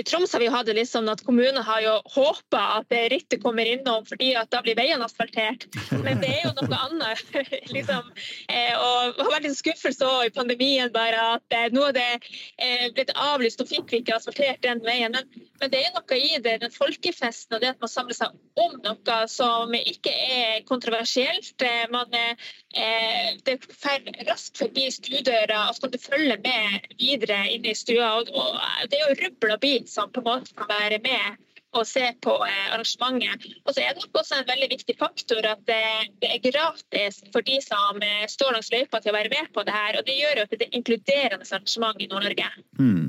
[0.00, 3.44] I Troms har vi hatt det litt sånn at kommunen har jo håpa at rittet
[3.44, 5.68] kommer innom fordi at da blir veiene asfaltert.
[5.92, 7.36] Men det er jo noe annet.
[7.76, 8.10] liksom.
[8.48, 11.96] Eh, og det har vært en skuffelse òg i pandemien bare at eh, nå er
[12.00, 12.10] det
[12.56, 15.14] eh, blitt avlyst og fikk vi ikke asfaltert den veien.
[15.14, 18.36] Men, men, det er noe i det, den folkefesten og det at man samler seg
[18.62, 21.54] om noe som ikke er kontroversielt.
[21.62, 27.42] Eh, man, eh, det fer raskt forbi stuedøra, og så kan du følge med videre
[27.54, 28.14] inn i stua.
[28.20, 31.42] Og, og det er jo rubbel og bit som på en måte kan være med
[31.74, 33.46] å se på eh, arrangementet.
[33.66, 35.80] Og så er det nok også en veldig viktig faktor at det,
[36.26, 39.74] er gratis for de som eh, står langs løypa til å være med på det
[39.74, 39.98] her.
[39.98, 42.50] Og det gjør jo at det er inkluderende arrangement i Nord-Norge.
[42.80, 43.02] Mm.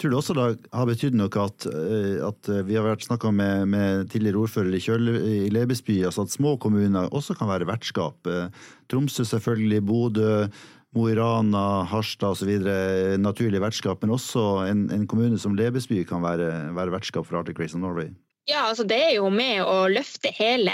[0.00, 3.72] Tror du også det har betydd noe at, eh, at vi har vært snakka med,
[3.72, 8.28] med, tidligere ordfører i, Kjøl, i Lebesby, altså at små kommuner også kan være vertskap?
[8.90, 10.32] Tromsø selvfølgelig, Bodø.
[10.92, 12.50] Mo i Rana, Harstad osv.
[13.20, 17.60] naturlig vertskap, men også en, en, kommune som Lebesby kan være, være vertskap for Arctic
[17.60, 18.12] Race of Norway?
[18.50, 20.72] Ja, altså Det er jo med å løfte hele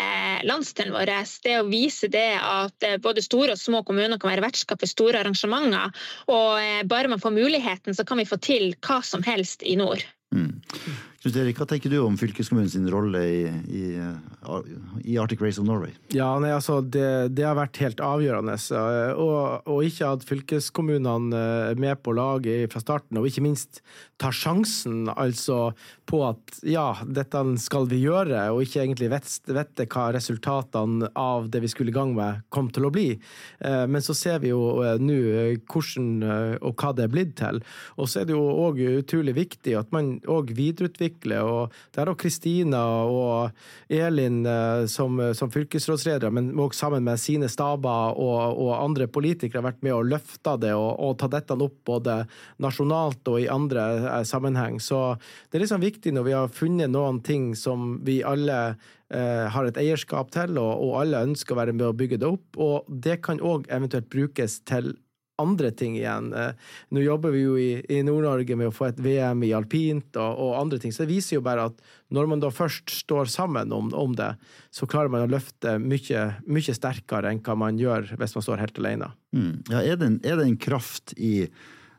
[0.48, 1.10] landsdelen vår.
[1.44, 4.88] Det å vise det at eh, både store og små kommuner kan være vertskap for
[4.88, 5.92] store arrangementer.
[6.32, 9.76] Og eh, bare man får muligheten, så kan vi få til hva som helst i
[9.78, 10.00] nord.
[10.32, 10.56] Mm.
[11.28, 13.82] Knut Erik, hva tenker du om fylkeskommunens rolle i, i,
[15.04, 15.92] i, Arctic Race of Norway?
[16.14, 18.54] Ja, nei, altså, det, det, har vært helt avgjørende.
[19.20, 21.42] Og, og ikke at fylkeskommunene
[21.74, 23.82] er med på laget fra starten, og ikke minst
[24.16, 25.74] tar sjansen altså
[26.08, 31.60] på at ja, dette skal vi gjøre, og ikke egentlig vite hva resultatene av det
[31.66, 33.10] vi skulle i gang med, kom til å bli.
[33.60, 35.18] Eh, men så ser vi jo eh, nå
[35.68, 36.08] hvordan
[36.64, 37.60] og hva det er blitt til.
[38.00, 41.40] Og så er det jo òg utrolig viktig at man òg videreutvikler utvikle.
[41.42, 43.50] og Der har Kristina og
[43.88, 49.62] Elin eh, som, som fylkesrådsledere, men også sammen med sine staber og, og andre politikere,
[49.62, 52.26] vært med og løfta det og, og ta dette opp både
[52.58, 53.88] nasjonalt og i andre
[54.18, 54.80] eh, sammenheng.
[54.80, 55.16] Så
[55.50, 58.76] det er liksom viktig når vi har funnet noen ting som vi alle
[59.10, 62.28] eh, har et eierskap til, og, og alle ønsker å være med å bygge det
[62.28, 62.58] opp.
[62.58, 64.94] Og det kan òg eventuelt brukes til
[65.38, 66.32] andre ting igjen.
[66.32, 66.50] Eh,
[66.94, 70.32] nå jobber vi jo i, i Nord-Norge med å få et VM i alpint og,
[70.34, 71.80] og, andre ting, så det viser jo bare at
[72.14, 74.32] når man da først står sammen om, om det,
[74.74, 78.62] så klarer man å løfte mye, mye, sterkere enn hva man gjør hvis man står
[78.64, 79.10] helt alene.
[79.36, 79.54] Mm.
[79.68, 81.34] Ja, er, det en, er, det en, kraft i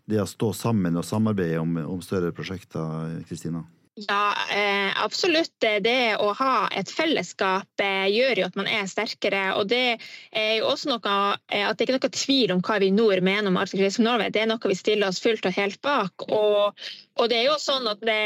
[0.10, 3.64] det å stå sammen og samarbeide om, om større prosjekter, Kristina?
[4.08, 5.56] Ja, eh, absolutt.
[5.60, 9.42] Det å ha et fellesskap eh, gjør jo at man er sterkere.
[9.60, 9.98] Og det
[10.32, 11.16] er jo også noe
[11.52, 13.84] eh, at det ikke er noe tvil om hva vi i nord mener om Arctic
[13.84, 14.32] Race of Norway.
[14.34, 16.28] Det er noe vi stiller oss fullt og helt bak.
[16.30, 16.88] Og,
[17.20, 18.22] og det er jo sånn at det,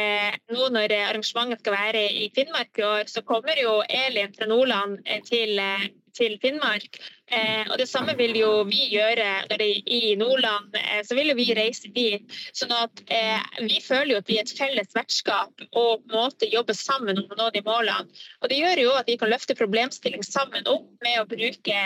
[0.54, 5.02] nå når arrangementet skal være i Finnmark i år, så kommer jo Elin fra Nordland
[5.30, 5.58] til
[6.18, 7.00] til Finnmark.
[7.32, 10.76] Eh, og Det samme vil jo vi gjøre det i Nordland.
[10.78, 12.26] Eh, så vil jo vi reise dit.
[12.54, 16.78] sånn at eh, Vi føler jo at vi er et felles vertskap og måte jobber
[16.78, 18.10] sammen om å nå de målene.
[18.42, 21.80] Og Det gjør jo at vi kan løfte problemstilling sammen opp med å bruke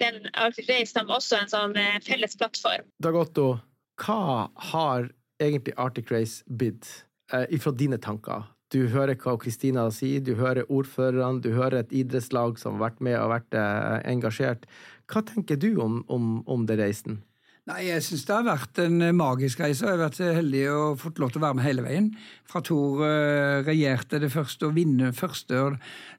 [0.00, 2.86] den Arctic Race som også en sånn eh, felles plattform.
[3.02, 3.56] Dag Otto,
[4.02, 5.10] hva har
[5.42, 6.86] egentlig Arctic Race bidd,
[7.32, 8.46] eh, ifra dine tanker?
[8.72, 13.02] Du hører hva Kristina sier, du hører ordførerne, du hører et idrettslag som har vært
[13.04, 14.64] med og vært eh, engasjert.
[15.12, 17.20] Hva tenker du om, om, om det reisen?
[17.62, 19.84] Nei, Jeg syns det har vært en eh, magisk reise.
[19.86, 22.08] Jeg har vært heldig og fått lov til å være med hele veien.
[22.50, 25.60] Fra Tor uh, regjerte det første og vinne første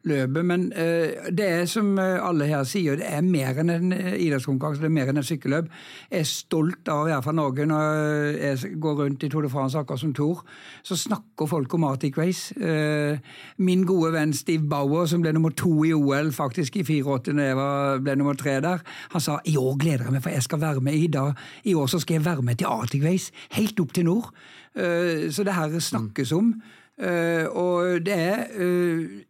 [0.07, 0.39] løpet.
[0.47, 4.87] Men uh, det er som alle her sier, det er mer enn en idrettskonkurranse, det
[4.87, 5.67] er mer enn en sykkelløp.
[6.07, 7.67] Jeg er stolt av å være fra Norge.
[7.67, 10.45] Når jeg går rundt i Tour de France akkurat som Tor,
[10.87, 12.55] så snakker folk om Arctic Race.
[13.59, 17.51] Min gode venn Steve Bauer, som ble nummer to i OL faktisk i 84 når
[17.51, 18.81] jeg ble nummer tre der,
[19.11, 21.32] han sa i år gleder jeg meg, for jeg skal være med i dag
[21.63, 24.31] i år så skal jeg være med til Arctic helt opp til nord.
[24.75, 26.53] Eh, så det her snakkes om.
[27.01, 29.23] Eh, og det er eh,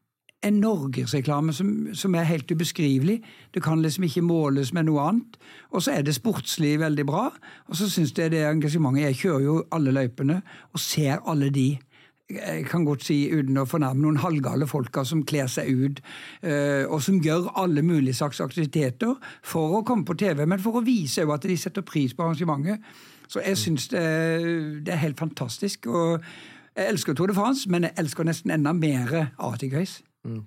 [0.43, 3.21] en norgesreklame som, som er helt ubeskrivelig.
[3.53, 5.37] Det kan liksom ikke måles med noe annet.
[5.71, 7.29] Og så er det sportslig veldig bra.
[7.67, 10.41] Og så syns jeg det engasjementet Jeg kjører jo alle løypene
[10.73, 11.77] og ser alle de
[12.37, 16.01] jeg kan godt si uten å fornærme noen halvgale folka som kler seg ut,
[16.41, 20.79] eh, og som gjør alle mulige slags aktiviteter for å komme på TV, men for
[20.79, 22.81] å vise at de setter pris på arrangementet.
[23.27, 24.03] Så jeg syns det,
[24.85, 25.87] det, er helt fantastisk.
[25.87, 26.21] og
[26.75, 30.03] Jeg elsker Tour de France, men jeg elsker nesten enda mer Arctic Race.
[30.23, 30.43] Mm.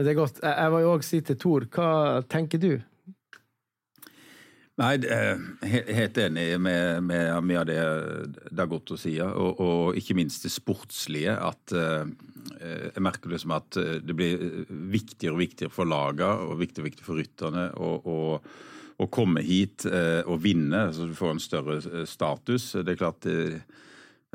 [0.00, 0.40] Det er godt.
[0.42, 2.78] Jeg jo òg si til Tor, hva tenker du?
[4.80, 4.94] Nei,
[5.92, 7.80] helt enig med, med mye av det
[8.56, 11.34] Dagotto sier, og, og, ikke minst det sportslige.
[11.36, 12.08] At uh,
[12.64, 16.88] jeg merker det som at eh, det blir viktigere og viktigere for lagene og viktigere
[16.88, 22.72] viktigere for rytterne å komme hit og vinne, så du får en større status.
[22.80, 23.28] Det er klart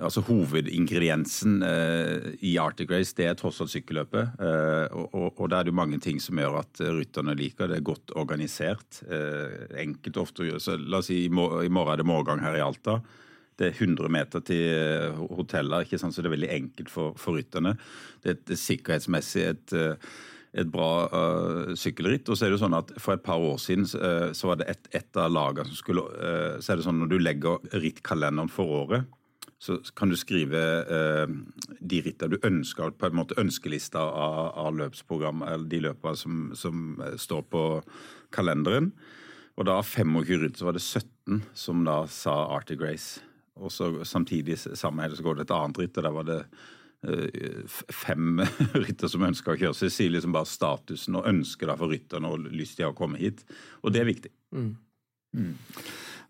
[0.03, 4.39] altså Hovedingrediensen eh, i Arctic Race det er tross alt sykkelløpet.
[4.43, 7.79] Eh, og, og, og da er det mange ting som gjør at rytterne liker det.
[7.79, 9.01] er godt organisert.
[9.07, 10.63] Eh, enkelt ofte å gjøre.
[10.63, 12.99] Så la oss si i, mor i morgen er det morgen her i Alta.
[13.55, 16.15] Det er 100 meter til eh, hoteller, ikke sant?
[16.15, 17.77] så det er veldig enkelt for, for rytterne.
[18.23, 20.15] Det er, er sikkerhetsmessig et eh,
[20.55, 22.29] et bra uh, sykkelritt.
[22.31, 24.69] Og så er det sånn at For et par år siden uh, så var det
[24.71, 28.51] et, et av lagene som skulle uh, Så er det sånn når du legger rittkalenderen
[28.51, 29.09] for året,
[29.61, 31.35] så kan du skrive eh,
[31.79, 36.41] de rittene du ønsker, på en måte ønskelista av, av løpsprogram, eller de løpene som,
[36.57, 37.63] som, eh, står på
[38.35, 38.91] kalenderen.
[39.55, 43.23] Og da av 25 ritt så var det 17 som da sa Arctic Race.
[43.55, 46.39] Og så samtidig samme helg så går det et annet ritt, og der var det
[47.07, 48.41] eh, fem
[48.83, 49.77] rytter som ønsker å kjøre.
[49.77, 53.21] Så jeg sier liksom bare statusen og ønsket for rytterne og lyst til å komme
[53.23, 53.45] hit.
[53.83, 54.33] Og det er viktig.
[54.51, 54.73] Mm.
[55.35, 55.55] Mm.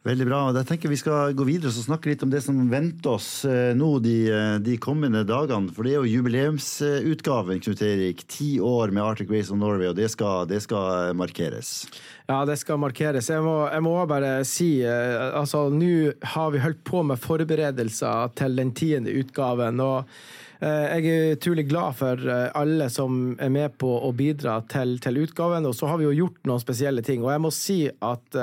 [0.06, 0.40] Veldig bra.
[0.54, 3.72] Jeg tenker Vi skal gå videre og snakke litt om det som venter oss eh,
[3.74, 5.74] nå de, eh, de kommende dagene.
[5.74, 8.22] For det er jo jubileumsutgaven, Knut Erik.
[8.30, 11.88] Ti år med Arctic Race of Norway, og det skal, det skal markeres.
[12.30, 13.32] Ja, det skal markeres.
[13.34, 18.38] Jeg må, jeg må bare si eh, altså Nå har vi holdt på med forberedelser
[18.38, 19.82] til den tiende utgaven.
[19.82, 20.06] og
[20.62, 25.66] Jeg er utrolig glad for alle som er med på å bidra til, til utgaven.
[25.66, 27.26] Og så har vi jo gjort noen spesielle ting.
[27.26, 28.42] Og jeg må si at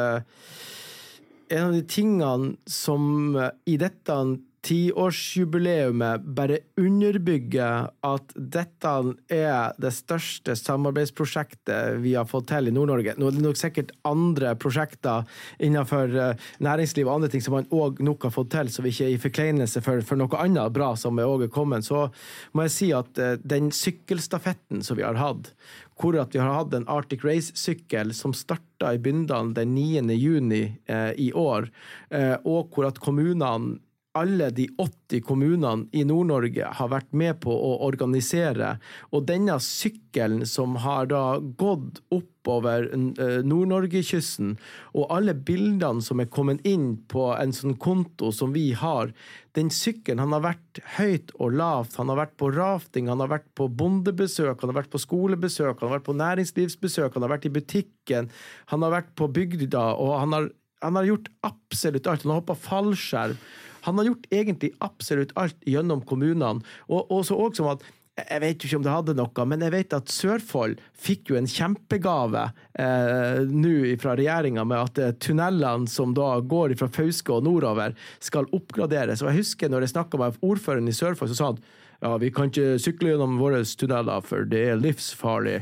[1.53, 3.36] en av de tingene som
[3.68, 4.16] i dette
[4.62, 8.92] tiårsjubileumet bare underbygger at dette
[9.32, 13.16] er det største samarbeidsprosjektet vi har fått til i Nord-Norge.
[13.18, 15.26] Nå er det nok sikkert andre prosjekter
[15.62, 18.94] innenfor eh, næringsliv og andre ting som man òg nok har fått til, så vi
[18.94, 21.88] ikke er i forkleinelse for, for, noe annet bra som er òg kommet.
[21.88, 22.06] Så
[22.54, 25.50] må jeg si at eh, den sykkelstafetten som vi har hatt,
[25.98, 30.06] hvor at vi har hatt en Arctic Race-sykkel som starta i Bindal den 9.
[30.14, 31.68] juni eh, i år,
[32.14, 33.80] eh, og hvor at kommunene
[34.18, 38.74] alle de 80 kommunene i Nord-Norge har vært med på å organisere.
[39.12, 44.56] Og denne sykkelen som har da gått oppover eh, Nord-Norge-kysten,
[44.92, 49.14] og alle bildene som er kommet inn på en sånn konto som vi har,
[49.56, 51.96] den sykkelen han har vært høyt og lavt.
[52.00, 55.78] Han har vært på rafting, han har vært på bondebesøk, han har vært på skolebesøk,
[55.80, 58.32] han har vært på næringslivsbesøk, han har vært i butikken,
[58.72, 60.54] han har vært på bygda, og han har,
[60.84, 62.24] han har gjort absolutt alt.
[62.26, 63.38] Han har hoppa fallskjerm.
[63.86, 66.62] Han har gjort egentlig absolutt alt gjennom kommunene.
[66.88, 69.72] Og, og så også som at jeg vet ikke om det hadde noe, men jeg
[69.72, 72.42] vet at Sørfold fikk jo en kjempegave
[72.76, 77.96] eh, nå fra regjeringa med at eh, tunnelene som da går fra Fauske og nordover,
[78.20, 79.24] skal oppgraderes.
[79.24, 81.62] Og jeg husker når jeg snakka med ordføreren i Sørfold, så sa han
[82.03, 85.61] ja, vi kan ikke sykle gjennom våre tunneler, for det er livsfarlig.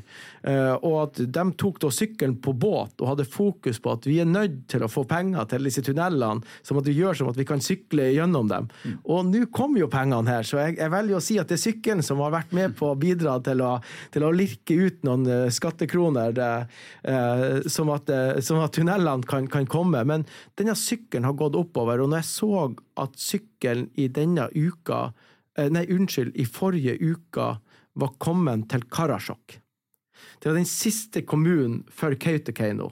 [0.49, 4.17] Eh, og at de tok da sykkelen på båt og hadde fokus på at vi
[4.23, 7.37] er nødt til å få penger til disse tunnelene, som at vi gjør som at
[7.37, 8.71] vi kan sykle gjennom dem.
[8.85, 8.97] Mm.
[9.13, 11.65] Og nå kommer jo pengene her, så jeg, jeg, velger å si at det er
[11.67, 13.77] sykkelen som har vært med på å bidra til å,
[14.15, 19.45] til å lirke ut noen uh, skattekroner, eh, som, at, uh, som, at, tunnelene kan,
[19.51, 20.07] kan komme.
[20.09, 20.25] Men
[20.57, 22.71] denne sykkelen har gått oppover, og når jeg så
[23.01, 25.30] at sykkelen i denne uka Eh,
[25.69, 27.53] nei, unnskyld, i forrige uka
[28.01, 29.59] var kommet til Karasjok.
[30.41, 32.91] Det var den siste kommunen før Kautokeino.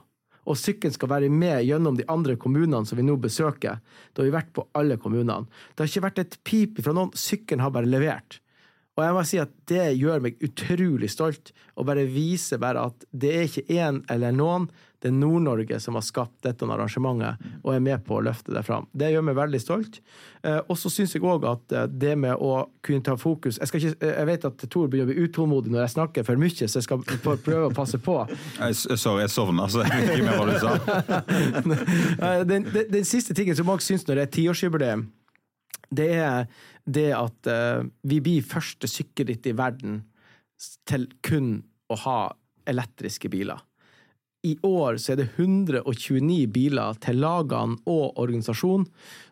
[0.49, 3.81] Og sykkelen skal være med gjennom de andre kommunene som vi nå besøker.
[4.13, 5.49] Da har vi vært på alle kommunene.
[5.75, 7.13] Det har ikke vært et pip fra noen.
[7.13, 8.41] Sykkelen har bare levert.
[8.99, 13.07] Og jeg må si at det gjør meg utrolig stolt, å bare vise bare at
[13.15, 14.67] det er ikke én eller noen,
[14.99, 18.65] det er Nord-Norge som har skapt dette arrangementet og er med på å løfte det
[18.67, 18.89] fram.
[18.91, 20.01] Det gjør meg veldig stolt.
[20.43, 23.71] Eh, og så syns jeg òg at eh, det med å kunne ta fokus jeg,
[23.71, 26.81] ikke, jeg, vet at Tor begynner å bli utålmodig når jeg snakker for mye, så
[26.81, 28.17] jeg skal prøve å passe på.
[28.75, 32.43] Sorry, jeg sovna, så jeg vet ikke mer hva du sa.
[32.51, 35.07] den, den, den, siste tingen som mange syns når det er tiårsjubileum,
[35.95, 36.51] det er
[36.89, 37.49] det at
[38.09, 40.01] vi blir første sykkelritt i verden
[40.89, 41.51] til kun
[41.93, 42.21] å ha
[42.69, 43.61] elektriske biler
[44.47, 48.87] i år så er det 129 biler til lagene og organisasjonen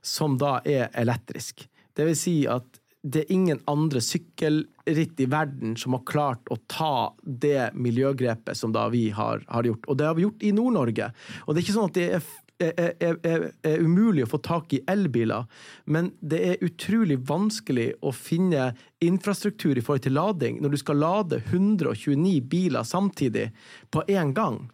[0.05, 1.69] som da er elektriske.
[1.97, 6.59] Det vil si at det er ingen andre sykkelritt i verden som har klart å
[6.67, 9.87] ta det miljøgrepet som da vi har, har gjort.
[9.87, 11.13] Og det har vi gjort i Nord-Norge.
[11.47, 12.27] Og det er ikke sånn at det er
[12.59, 13.17] er, er,
[13.63, 15.45] er, umulig å få tak i elbiler,
[15.85, 18.71] men det er utrolig vanskelig å finne
[19.05, 23.51] infrastruktur i forhold til lading når du skal lade 129 biler samtidig
[23.93, 24.65] på én gang.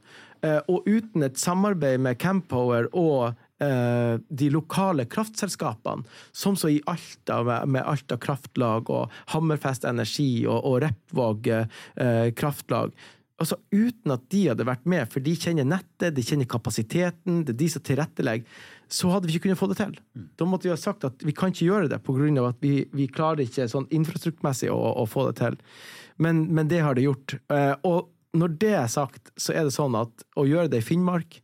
[0.43, 6.03] Eh, og uten et samarbeid med Campower og eh, de lokale kraftselskapene,
[6.35, 12.95] som så i Alta med Alta kraftlag og Hammerfest Energi og, og Repvåg eh, kraftlag.
[13.43, 17.57] Altså Uten at de hadde vært med, for de kjenner nettet, de kjenner kapasiteten, det
[17.57, 18.63] er de som tilrettelegger,
[18.93, 19.95] så hadde vi ikke kunnet få det til.
[20.15, 20.27] Mm.
[20.39, 22.47] Da måtte vi ha sagt at vi kan ikke gjøre det pga.
[22.47, 25.59] at vi, vi klarer ikke sånn infrastrukturmessig å, å få det til.
[26.23, 27.39] Men, men, det har det gjort.
[27.83, 31.37] og når det er sagt, så er det sånn at å gjøre det i Finnmark,
[31.37, 31.42] eh,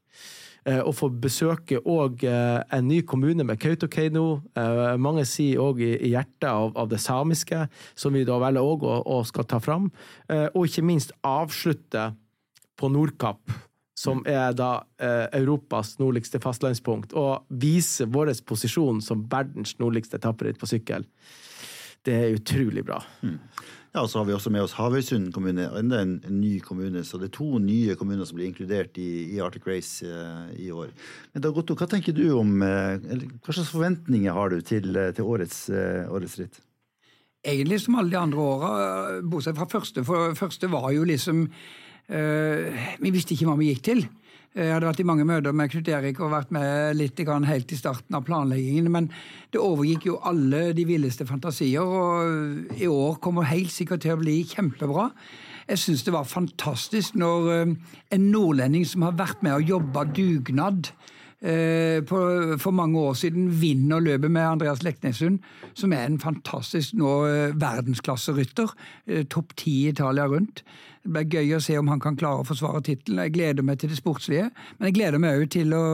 [0.85, 4.41] å få besøke òg eh, en ny kommune med Kautokeino.
[4.59, 7.65] Eh, mange sier òg i, hjertet av, av, det samiske,
[7.99, 9.89] som vi da velger òg å, å, skal ta fram.
[10.29, 12.11] Og ikke minst avslutte
[12.79, 13.55] på Nordkapp,
[13.99, 14.85] som er da
[15.35, 21.07] Europas nordligste fastlandspunkt, og vise vår posisjon som verdens nordligste tapperitt på sykkel.
[22.07, 23.01] Det er utrolig bra.
[23.27, 23.41] Mm.
[23.99, 27.01] Ja, og så har vi også med oss Havøysund kommune, enda en, ny kommune.
[27.03, 30.69] Så det er to nye kommuner som blir inkludert i, i Arctic Race uh, i
[30.71, 30.93] år.
[31.35, 32.95] Men da, Gotto, hva tenker du om, uh,
[33.43, 35.65] hva slags forventninger har du til, uh, til årets,
[36.15, 36.61] årets, ritt?
[37.43, 38.71] Egentlig som alle de andre åra,
[39.35, 40.07] bortsett fra første.
[40.07, 41.47] For første var jo liksom
[42.09, 43.99] Vi visste ikke hva vi gikk til.
[44.57, 47.77] Jeg hadde vært i mange møter med Knut Erik og vært med litt helt i
[47.77, 48.89] starten av planleggingen.
[48.91, 49.11] Men
[49.53, 54.23] det overgikk jo alle de villeste fantasier, og i år kommer helt sikkert til å
[54.23, 55.11] bli kjempebra.
[55.69, 57.77] Jeg syns det var fantastisk når eh,
[58.17, 60.89] en nordlending som har vært med og jobba dugnad
[61.45, 62.21] eh, på,
[62.57, 65.43] for mange år siden vinner løpet med Andreas Leknessund,
[65.77, 68.73] som er en fantastisk nå eh, verdensklasserytter.
[69.07, 70.65] Eh, Topp ti i Italia rundt.
[71.09, 73.23] Det blir gøy å se om han kan klare å forsvare tittelen.
[73.25, 75.85] Jeg gleder meg til det sportslige, men jeg gleder meg òg til å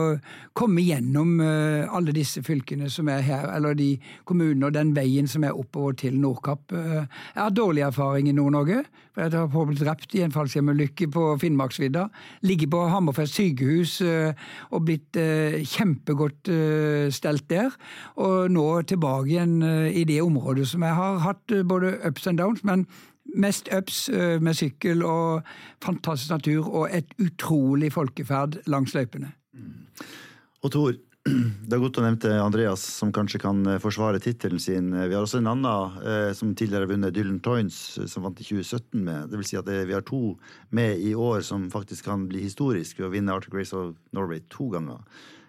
[0.59, 3.93] komme gjennom eh, alle disse fylkene som er her, eller de
[4.27, 6.75] kommunene og den veien som er oppover til Nordkapp.
[6.75, 8.81] Eh, Jeg har dårlig erfaring i Nord-Norge,
[9.15, 12.09] for jeg har blitt drept i en fallskjermulykke på Finnmarksvidda.
[12.43, 14.35] Ligget på Hammerfest sykehus eh,
[14.75, 16.51] og blitt kjempegodt
[17.15, 17.71] stelt der.
[18.19, 22.67] Og nå tilbake igjen i det området som jeg har hatt både ups and downs,
[22.67, 22.83] men
[23.35, 25.45] Mest ups eh, med sykkel og
[25.83, 29.33] fantastisk natur og et utrolig folkeferd langs løypene.
[30.63, 34.91] Og Tor, det er godt å nevne Andreas, som kanskje kan eh, forsvare tittelen sin.
[34.93, 38.41] Vi har også en annen eh, som tidligere har vunnet, Dylan Toynes, eh, som vant
[38.41, 39.31] i 2017 med.
[39.31, 40.35] Det vil si at vi har to
[40.77, 44.43] med i år som faktisk kan bli historisk ved å vinne Arctic Race of Norway
[44.53, 45.01] to ganger.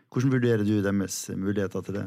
[0.08, 2.06] Hvordan vurderer du deres muligheter til det?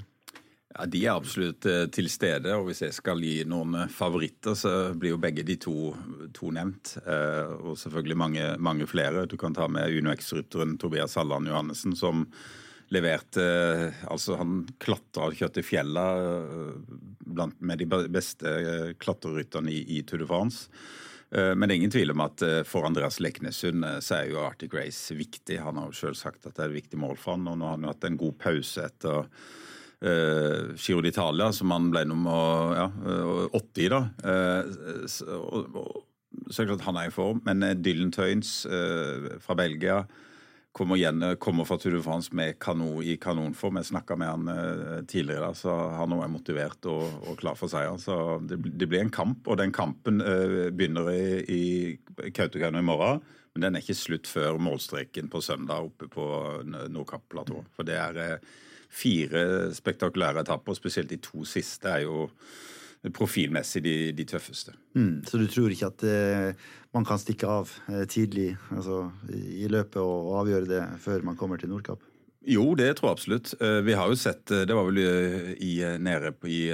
[0.70, 4.54] Ja, De er absolutt eh, til stede, og hvis jeg skal gi noen eh, favoritter,
[4.58, 5.92] så blir jo begge de to,
[6.36, 6.94] to nevnt.
[7.02, 9.26] Eh, og selvfølgelig mange, mange flere.
[9.26, 12.28] Du kan ta med UnoX-rytteren Tobias Halland Johannessen, som
[12.90, 13.44] leverte
[14.10, 16.06] Altså, han klatra og kjørte fjella
[17.62, 18.54] med de beste
[18.98, 20.72] klatrerytterne i, i Tour de France.
[21.30, 25.14] Men det er ingen tvil om at for Andreas Leknessund så er jo Arctic Race
[25.14, 25.60] viktig.
[25.62, 27.70] Han har jo selv sagt at det er et viktig mål for han, og nå
[27.70, 29.30] har han jo hatt en god pause etter
[30.06, 34.02] uh, Giro d'Italia, som han ble nummer ja, eh, 80 i, da.
[34.24, 39.58] Eh, så, er det klart han er i form, men eh, Dylan Tøyens eh, fra
[39.60, 40.04] Belgia
[40.76, 43.80] kommer, igjen, eh, kommer fra Tour de France med kano, i kanonform.
[43.82, 47.72] Jeg snakka med han eh, tidligere, da, så han er motivert og, og klar for
[47.72, 47.98] seier.
[48.02, 52.88] Så det, det blir en kamp, og den kampen eh, begynner i, i Kautokeino i
[52.88, 53.22] morgen.
[53.56, 56.26] Men den er ikke slutt før målstreken på søndag oppe på
[56.70, 57.72] Nordkapp-platået.
[57.76, 58.52] For det er eh,
[58.90, 62.28] fire spektakulære etapper, spesielt de to siste er jo
[63.16, 64.74] profilmessig de, de tøffeste.
[64.98, 69.64] Mm, så du tror ikke at eh, man kan stikke av eh, tidlig altså, i
[69.64, 72.04] i løpet og avgjøre det før man kommer til Nordkapp?
[72.50, 73.52] Jo, det tror jeg absolutt.
[73.62, 76.72] Eh, Vi har jo sett eh, Det var vel eh, i, nede på, i,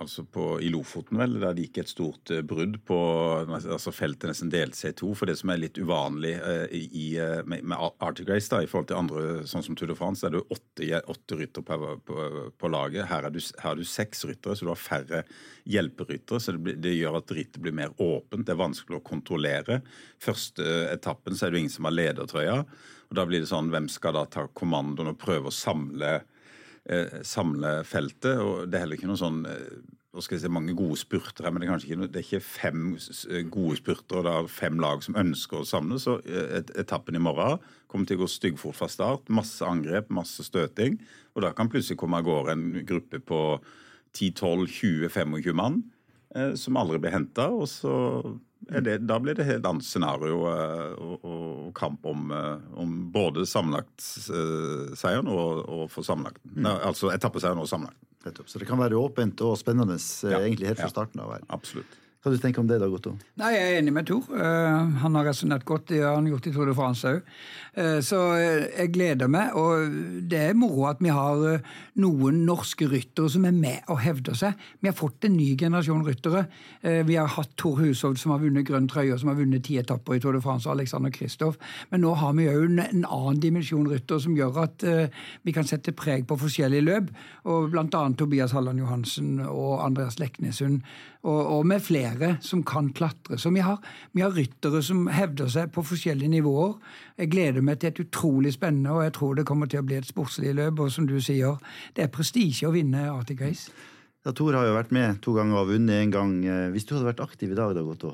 [0.00, 2.98] altså på, i Lofoten, vel, der det gikk et stort brudd på
[3.46, 5.12] altså Feltet nesten delte seg i to.
[5.18, 6.32] For det som er litt uvanlig
[6.74, 7.06] i,
[7.46, 10.34] med, med Arctic Race da, i forhold til andre, sånn som Tour de France, er
[10.34, 12.28] det åtte, åtte ryttere på, på,
[12.58, 13.06] på laget.
[13.10, 15.24] Her er, du, her er du seks ryttere, så du har færre
[15.70, 16.42] hjelperyttere.
[16.42, 18.46] Så det, blir, det gjør at rittet blir mer åpent.
[18.48, 19.82] Det er vanskelig å kontrollere.
[20.22, 22.64] Første etappen så er det ingen som har ledertrøya.
[23.10, 26.20] Og da blir det sånn, Hvem skal da ta kommandoen og prøve å samle,
[26.86, 28.38] eh, samle feltet?
[28.38, 29.80] og Det er heller ikke noe sånn eh,
[30.18, 32.42] skal jeg si, mange gode spurter her, men det er kanskje ikke, det er ikke
[32.42, 32.80] fem
[33.54, 36.00] gode spurter, og Det er fem lag som ønsker å samle.
[36.02, 39.30] Så eh, et, etappen i morgen kommer til å gå styggfort fra start.
[39.30, 40.98] Masse angrep, masse støting.
[41.34, 43.40] Og da kan plutselig komme av gårde en gruppe på
[44.18, 45.82] 10-12-20-25 mann
[46.54, 47.48] som aldri blir henta.
[47.50, 47.94] Og så
[48.68, 52.92] er det, da blir det helt annet scenario og, og, og kamp om, eh, om
[53.14, 56.52] både sammenlagtseieren og, og for sammenlagten.
[56.58, 56.68] Mm.
[56.76, 58.06] altså etappeseieren og sammenlagten.
[58.46, 61.32] Så det kan være åpent og spennende eh, Ja, egentlig helt fra starten av.
[61.38, 61.46] her.
[61.56, 61.98] Absolutt.
[62.20, 63.14] Hva du tenker om det da, Gotto?
[63.40, 64.26] Nei, Jeg er enig med Tor.
[64.28, 65.88] Uh, han har resonnert godt.
[65.88, 67.22] Det har han gjort i Tour de France òg.
[68.04, 69.54] så eh, jeg gleder meg.
[69.56, 69.94] Og
[70.28, 74.36] det er moro at vi har uh, noen norske ryttere som er med og hevder
[74.36, 74.58] seg.
[74.80, 76.44] Vi har fått en ny generasjon ryttere.
[76.82, 79.78] Eh, vi har hatt Tor Hushovd som har vunnet grønn trøye, som har vunnet ti
[79.80, 81.58] etapper i Tour de France, og Alexander Kristoff.
[81.90, 85.54] Men nå har vi òg en, en annen dimensjon rytter som gjør at eh, vi
[85.56, 87.12] kan sette preg på forskjellige løp.
[87.50, 90.84] Og annet Tobias Halland Johansen og Andreas Leknessund,
[91.20, 92.09] og, og med flere
[92.40, 93.38] som kan klatre.
[93.38, 93.78] Så vi har,
[94.12, 96.74] vi har ryttere som hevder seg på forskjellige nivåer.
[97.18, 99.96] Jeg gleder meg til et utrolig spennende, og jeg tror det kommer til å bli
[100.00, 100.80] et sportslig løp.
[100.80, 101.56] Og som du sier,
[101.96, 103.70] det er prestisje å vinne Arctic Race.
[104.26, 106.32] Ja, Tor har jo vært med to ganger og vunnet en gang.
[106.44, 108.12] Eh, Hvis du hadde vært aktiv i dag, da, Gotto,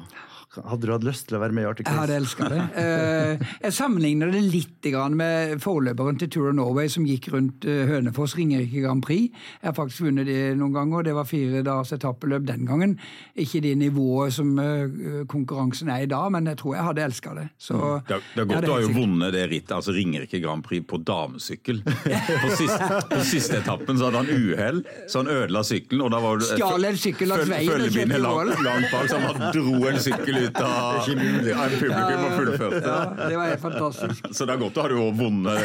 [0.64, 2.22] hadde du hatt lyst til å være med i Arctic Jeg hadde Race?
[2.22, 2.60] elska det.
[2.80, 4.86] Eh, jeg sammenligner det litt
[5.16, 9.32] med forløperen til Tour of Norway som gikk rundt eh, Hønefoss Ringerike Grand Prix.
[9.60, 12.94] Jeg har faktisk vunnet det noen ganger, og det var fire dagers etappeløp den gangen.
[13.34, 17.34] Ikke det nivået som eh, konkurransen er i dag, men jeg tror jeg hadde elska
[17.34, 17.48] det.
[17.58, 20.86] Så, Det, det er godt du har jo vunnet det rittet, altså Ringerike Grand Prix
[20.86, 21.82] på damesykkel.
[21.86, 26.02] På siste, på siste etappen så hadde han uhell, så han ødela sykkelen.
[26.06, 28.22] og da var det Stjal en sykkel langs veien og kjørte i mål.
[28.52, 32.34] langt, langt bak, så han dro en sykkel ut av, Det er av publikum og
[32.36, 32.82] fullførte.
[32.86, 34.28] Ja, det var helt fantastisk.
[34.36, 35.58] Så det er godt å ha du også vunnet,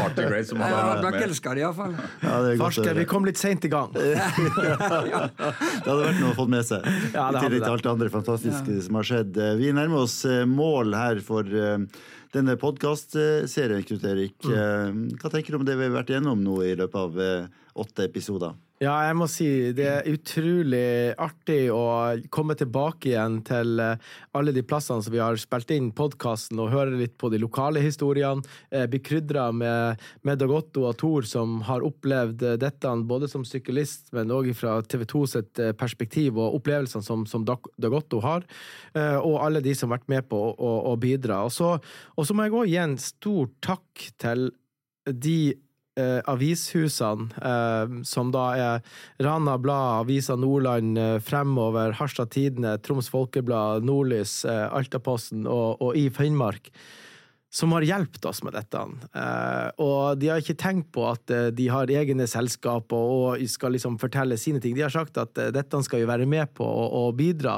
[0.00, 0.48] Arctic Race.
[0.50, 1.26] Som vært nok med.
[1.30, 1.96] det iallfall.
[2.22, 3.90] Ja, Farske, vi kom litt seint i gang.
[4.00, 6.86] Det hadde vært noe å få med seg.
[7.14, 7.66] Ja, det I tillegg det.
[7.66, 9.38] til alt det andre fantastiske som har skjedd.
[9.60, 11.78] Vi nærmer oss eh, mål her for eh,
[12.34, 14.36] denne podkastserien, Knut Erik.
[14.44, 14.54] Mm.
[14.54, 17.46] Eh, Hva tenker du om det vi har vært igjennom nå i løpet av eh,
[17.80, 18.54] åtte episoder?
[18.80, 21.82] Ja, jeg må si det er utrolig artig å
[22.32, 24.00] komme tilbake igjen til eh,
[24.32, 27.82] alle de plassene som vi har spilt inn podkasten, og høre litt på de lokale
[27.84, 28.40] historiene.
[28.72, 33.28] Eh, Bli krydra med, med Dag Otto og Tor, som har opplevd eh, dette både
[33.28, 38.00] som syklist, men òg fra TV 2 sitt perspektiv, og opplevelsene som, som Dag Dag
[38.00, 38.48] Otto har.
[38.96, 41.44] Og alle de som har vært med på å, å, å bidra.
[41.44, 41.74] Og så,
[42.16, 44.48] og så må jeg òg gi en stor takk til
[45.04, 45.52] de
[46.00, 48.80] eh, avishusene, eh, som da er
[49.22, 55.96] Rana Blad, Avisa Nordland, eh, Fremover, Harstad Tidende, Troms Folkeblad, Nordlys, eh, Altaposten og, og
[55.98, 56.72] i Finnmark,
[57.52, 58.78] som har hjulpet oss med dette.
[59.10, 63.74] Eh, og de har ikke tenkt på at eh, de har egne selskaper og skal
[63.74, 64.76] liksom fortelle sine ting.
[64.76, 67.56] De har sagt at eh, dette skal vi være med på og, bidra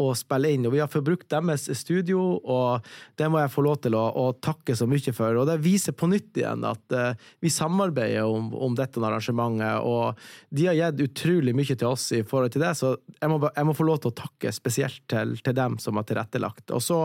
[0.00, 0.64] og spille inn.
[0.66, 2.84] Og vi har forbrukt deres studio, og
[3.18, 5.36] det må jeg få lov til å, å takke så mye for.
[5.40, 6.96] Og det viser på nytt igjen at
[7.44, 10.16] vi samarbeider om, om dette arrangementet, og
[10.54, 13.68] de har gitt utrolig mye til oss i forhold til det, så jeg må, jeg
[13.68, 16.72] må få lov til å takke spesielt til, til dem som har tilrettelagt.
[16.74, 17.02] Og så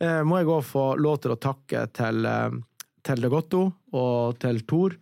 [0.00, 2.54] må jeg òg få lov til å takke til, eh,
[3.02, 4.96] til Dag Otto og til Tor.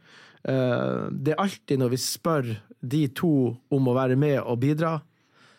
[0.45, 3.33] Eh, det er alltid når vi spør de to
[3.73, 4.97] om å være med og bidra,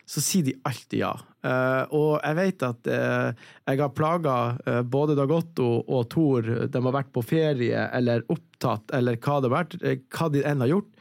[0.10, 1.14] så sier de alltid ja.
[1.42, 6.50] Eh, og jeg vet at eh, jeg har plaga eh, både Dagotto og Tor.
[6.68, 10.44] De har vært på ferie eller opptatt eller hva det har vært, eh, hva de
[10.46, 10.92] enn har gjort.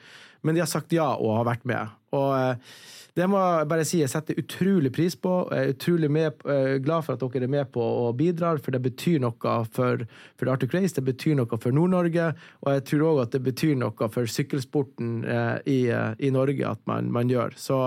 [0.43, 1.93] Men de har sagt ja og har vært med.
[2.17, 2.75] Og eh,
[3.19, 5.33] det må jeg bare si jeg setter utrolig pris på.
[5.51, 8.75] Jeg er utrolig med, eh, glad for at dere er med på og bidrar, for
[8.75, 10.05] det betyr noe for,
[10.41, 12.31] for Arctic Race, det betyr noe for Nord-Norge,
[12.65, 16.83] og jeg tror òg at det betyr noe for sykkelsporten eh, i, i Norge at
[16.91, 17.59] man, man gjør.
[17.59, 17.81] Så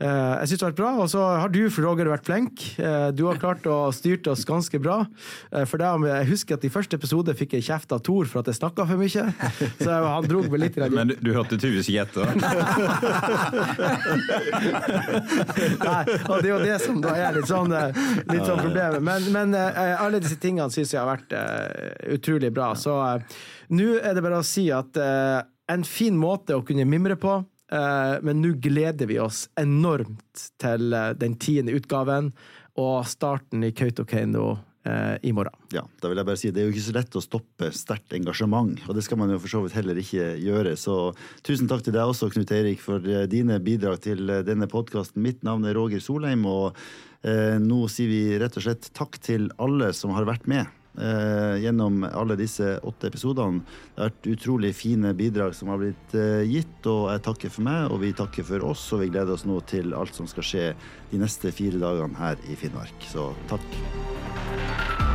[0.00, 0.92] jeg syns det har vært bra.
[1.04, 2.62] Og så har du, Roger, vært flink.
[2.80, 5.02] Eh, Du har klart å styrt oss ganske bra.
[5.52, 8.40] Eh, For det, jeg husker at i første episode fikk jeg kjeft av Thor for
[8.40, 9.24] at jeg snakka for mye.
[9.80, 10.76] Så han dro meg litt.
[10.78, 12.24] i grann- Men du, du hørte tydeligvis ikke etter.
[15.80, 19.02] Nei, og det er jo det som da er litt sånn, eh, litt sånn problemet.
[19.04, 22.72] Men, men eh, alle disse tingene syns jeg har vært eh, utrolig bra.
[22.78, 23.38] Så eh,
[23.76, 25.40] nå er det bare å si at eh,
[25.70, 27.40] en fin måte å kunne mimre på.
[27.72, 32.32] Eh, men nå gleder vi oss enormt til eh, den tiende utgaven
[32.80, 34.52] og starten i Kautokeino
[34.86, 35.56] eh, i morgen.
[35.74, 38.16] Ja, da vil jeg bare si Det er jo ikke så lett å stoppe sterkt
[38.16, 40.74] engasjement, og det skal man jo for så vidt heller ikke gjøre.
[40.80, 40.98] Så
[41.46, 45.22] tusen takk til deg også, Knut Eirik, for dine bidrag til denne podkasten.
[45.24, 46.76] Mitt navn er Roger Solheim, og
[47.22, 50.79] eh, nå sier vi rett og slett takk til alle som har vært med.
[50.98, 53.62] Eh, gjennom alle disse åtte episodene.
[53.94, 57.68] Det har vært utrolig fine bidrag som har blitt eh, gitt, og jeg takker for
[57.68, 60.46] meg, og vi takker for oss, og vi gleder oss nå til alt som skal
[60.46, 60.66] skje
[61.12, 63.08] de neste fire dagene her i Finnmark.
[63.12, 65.09] Så takk.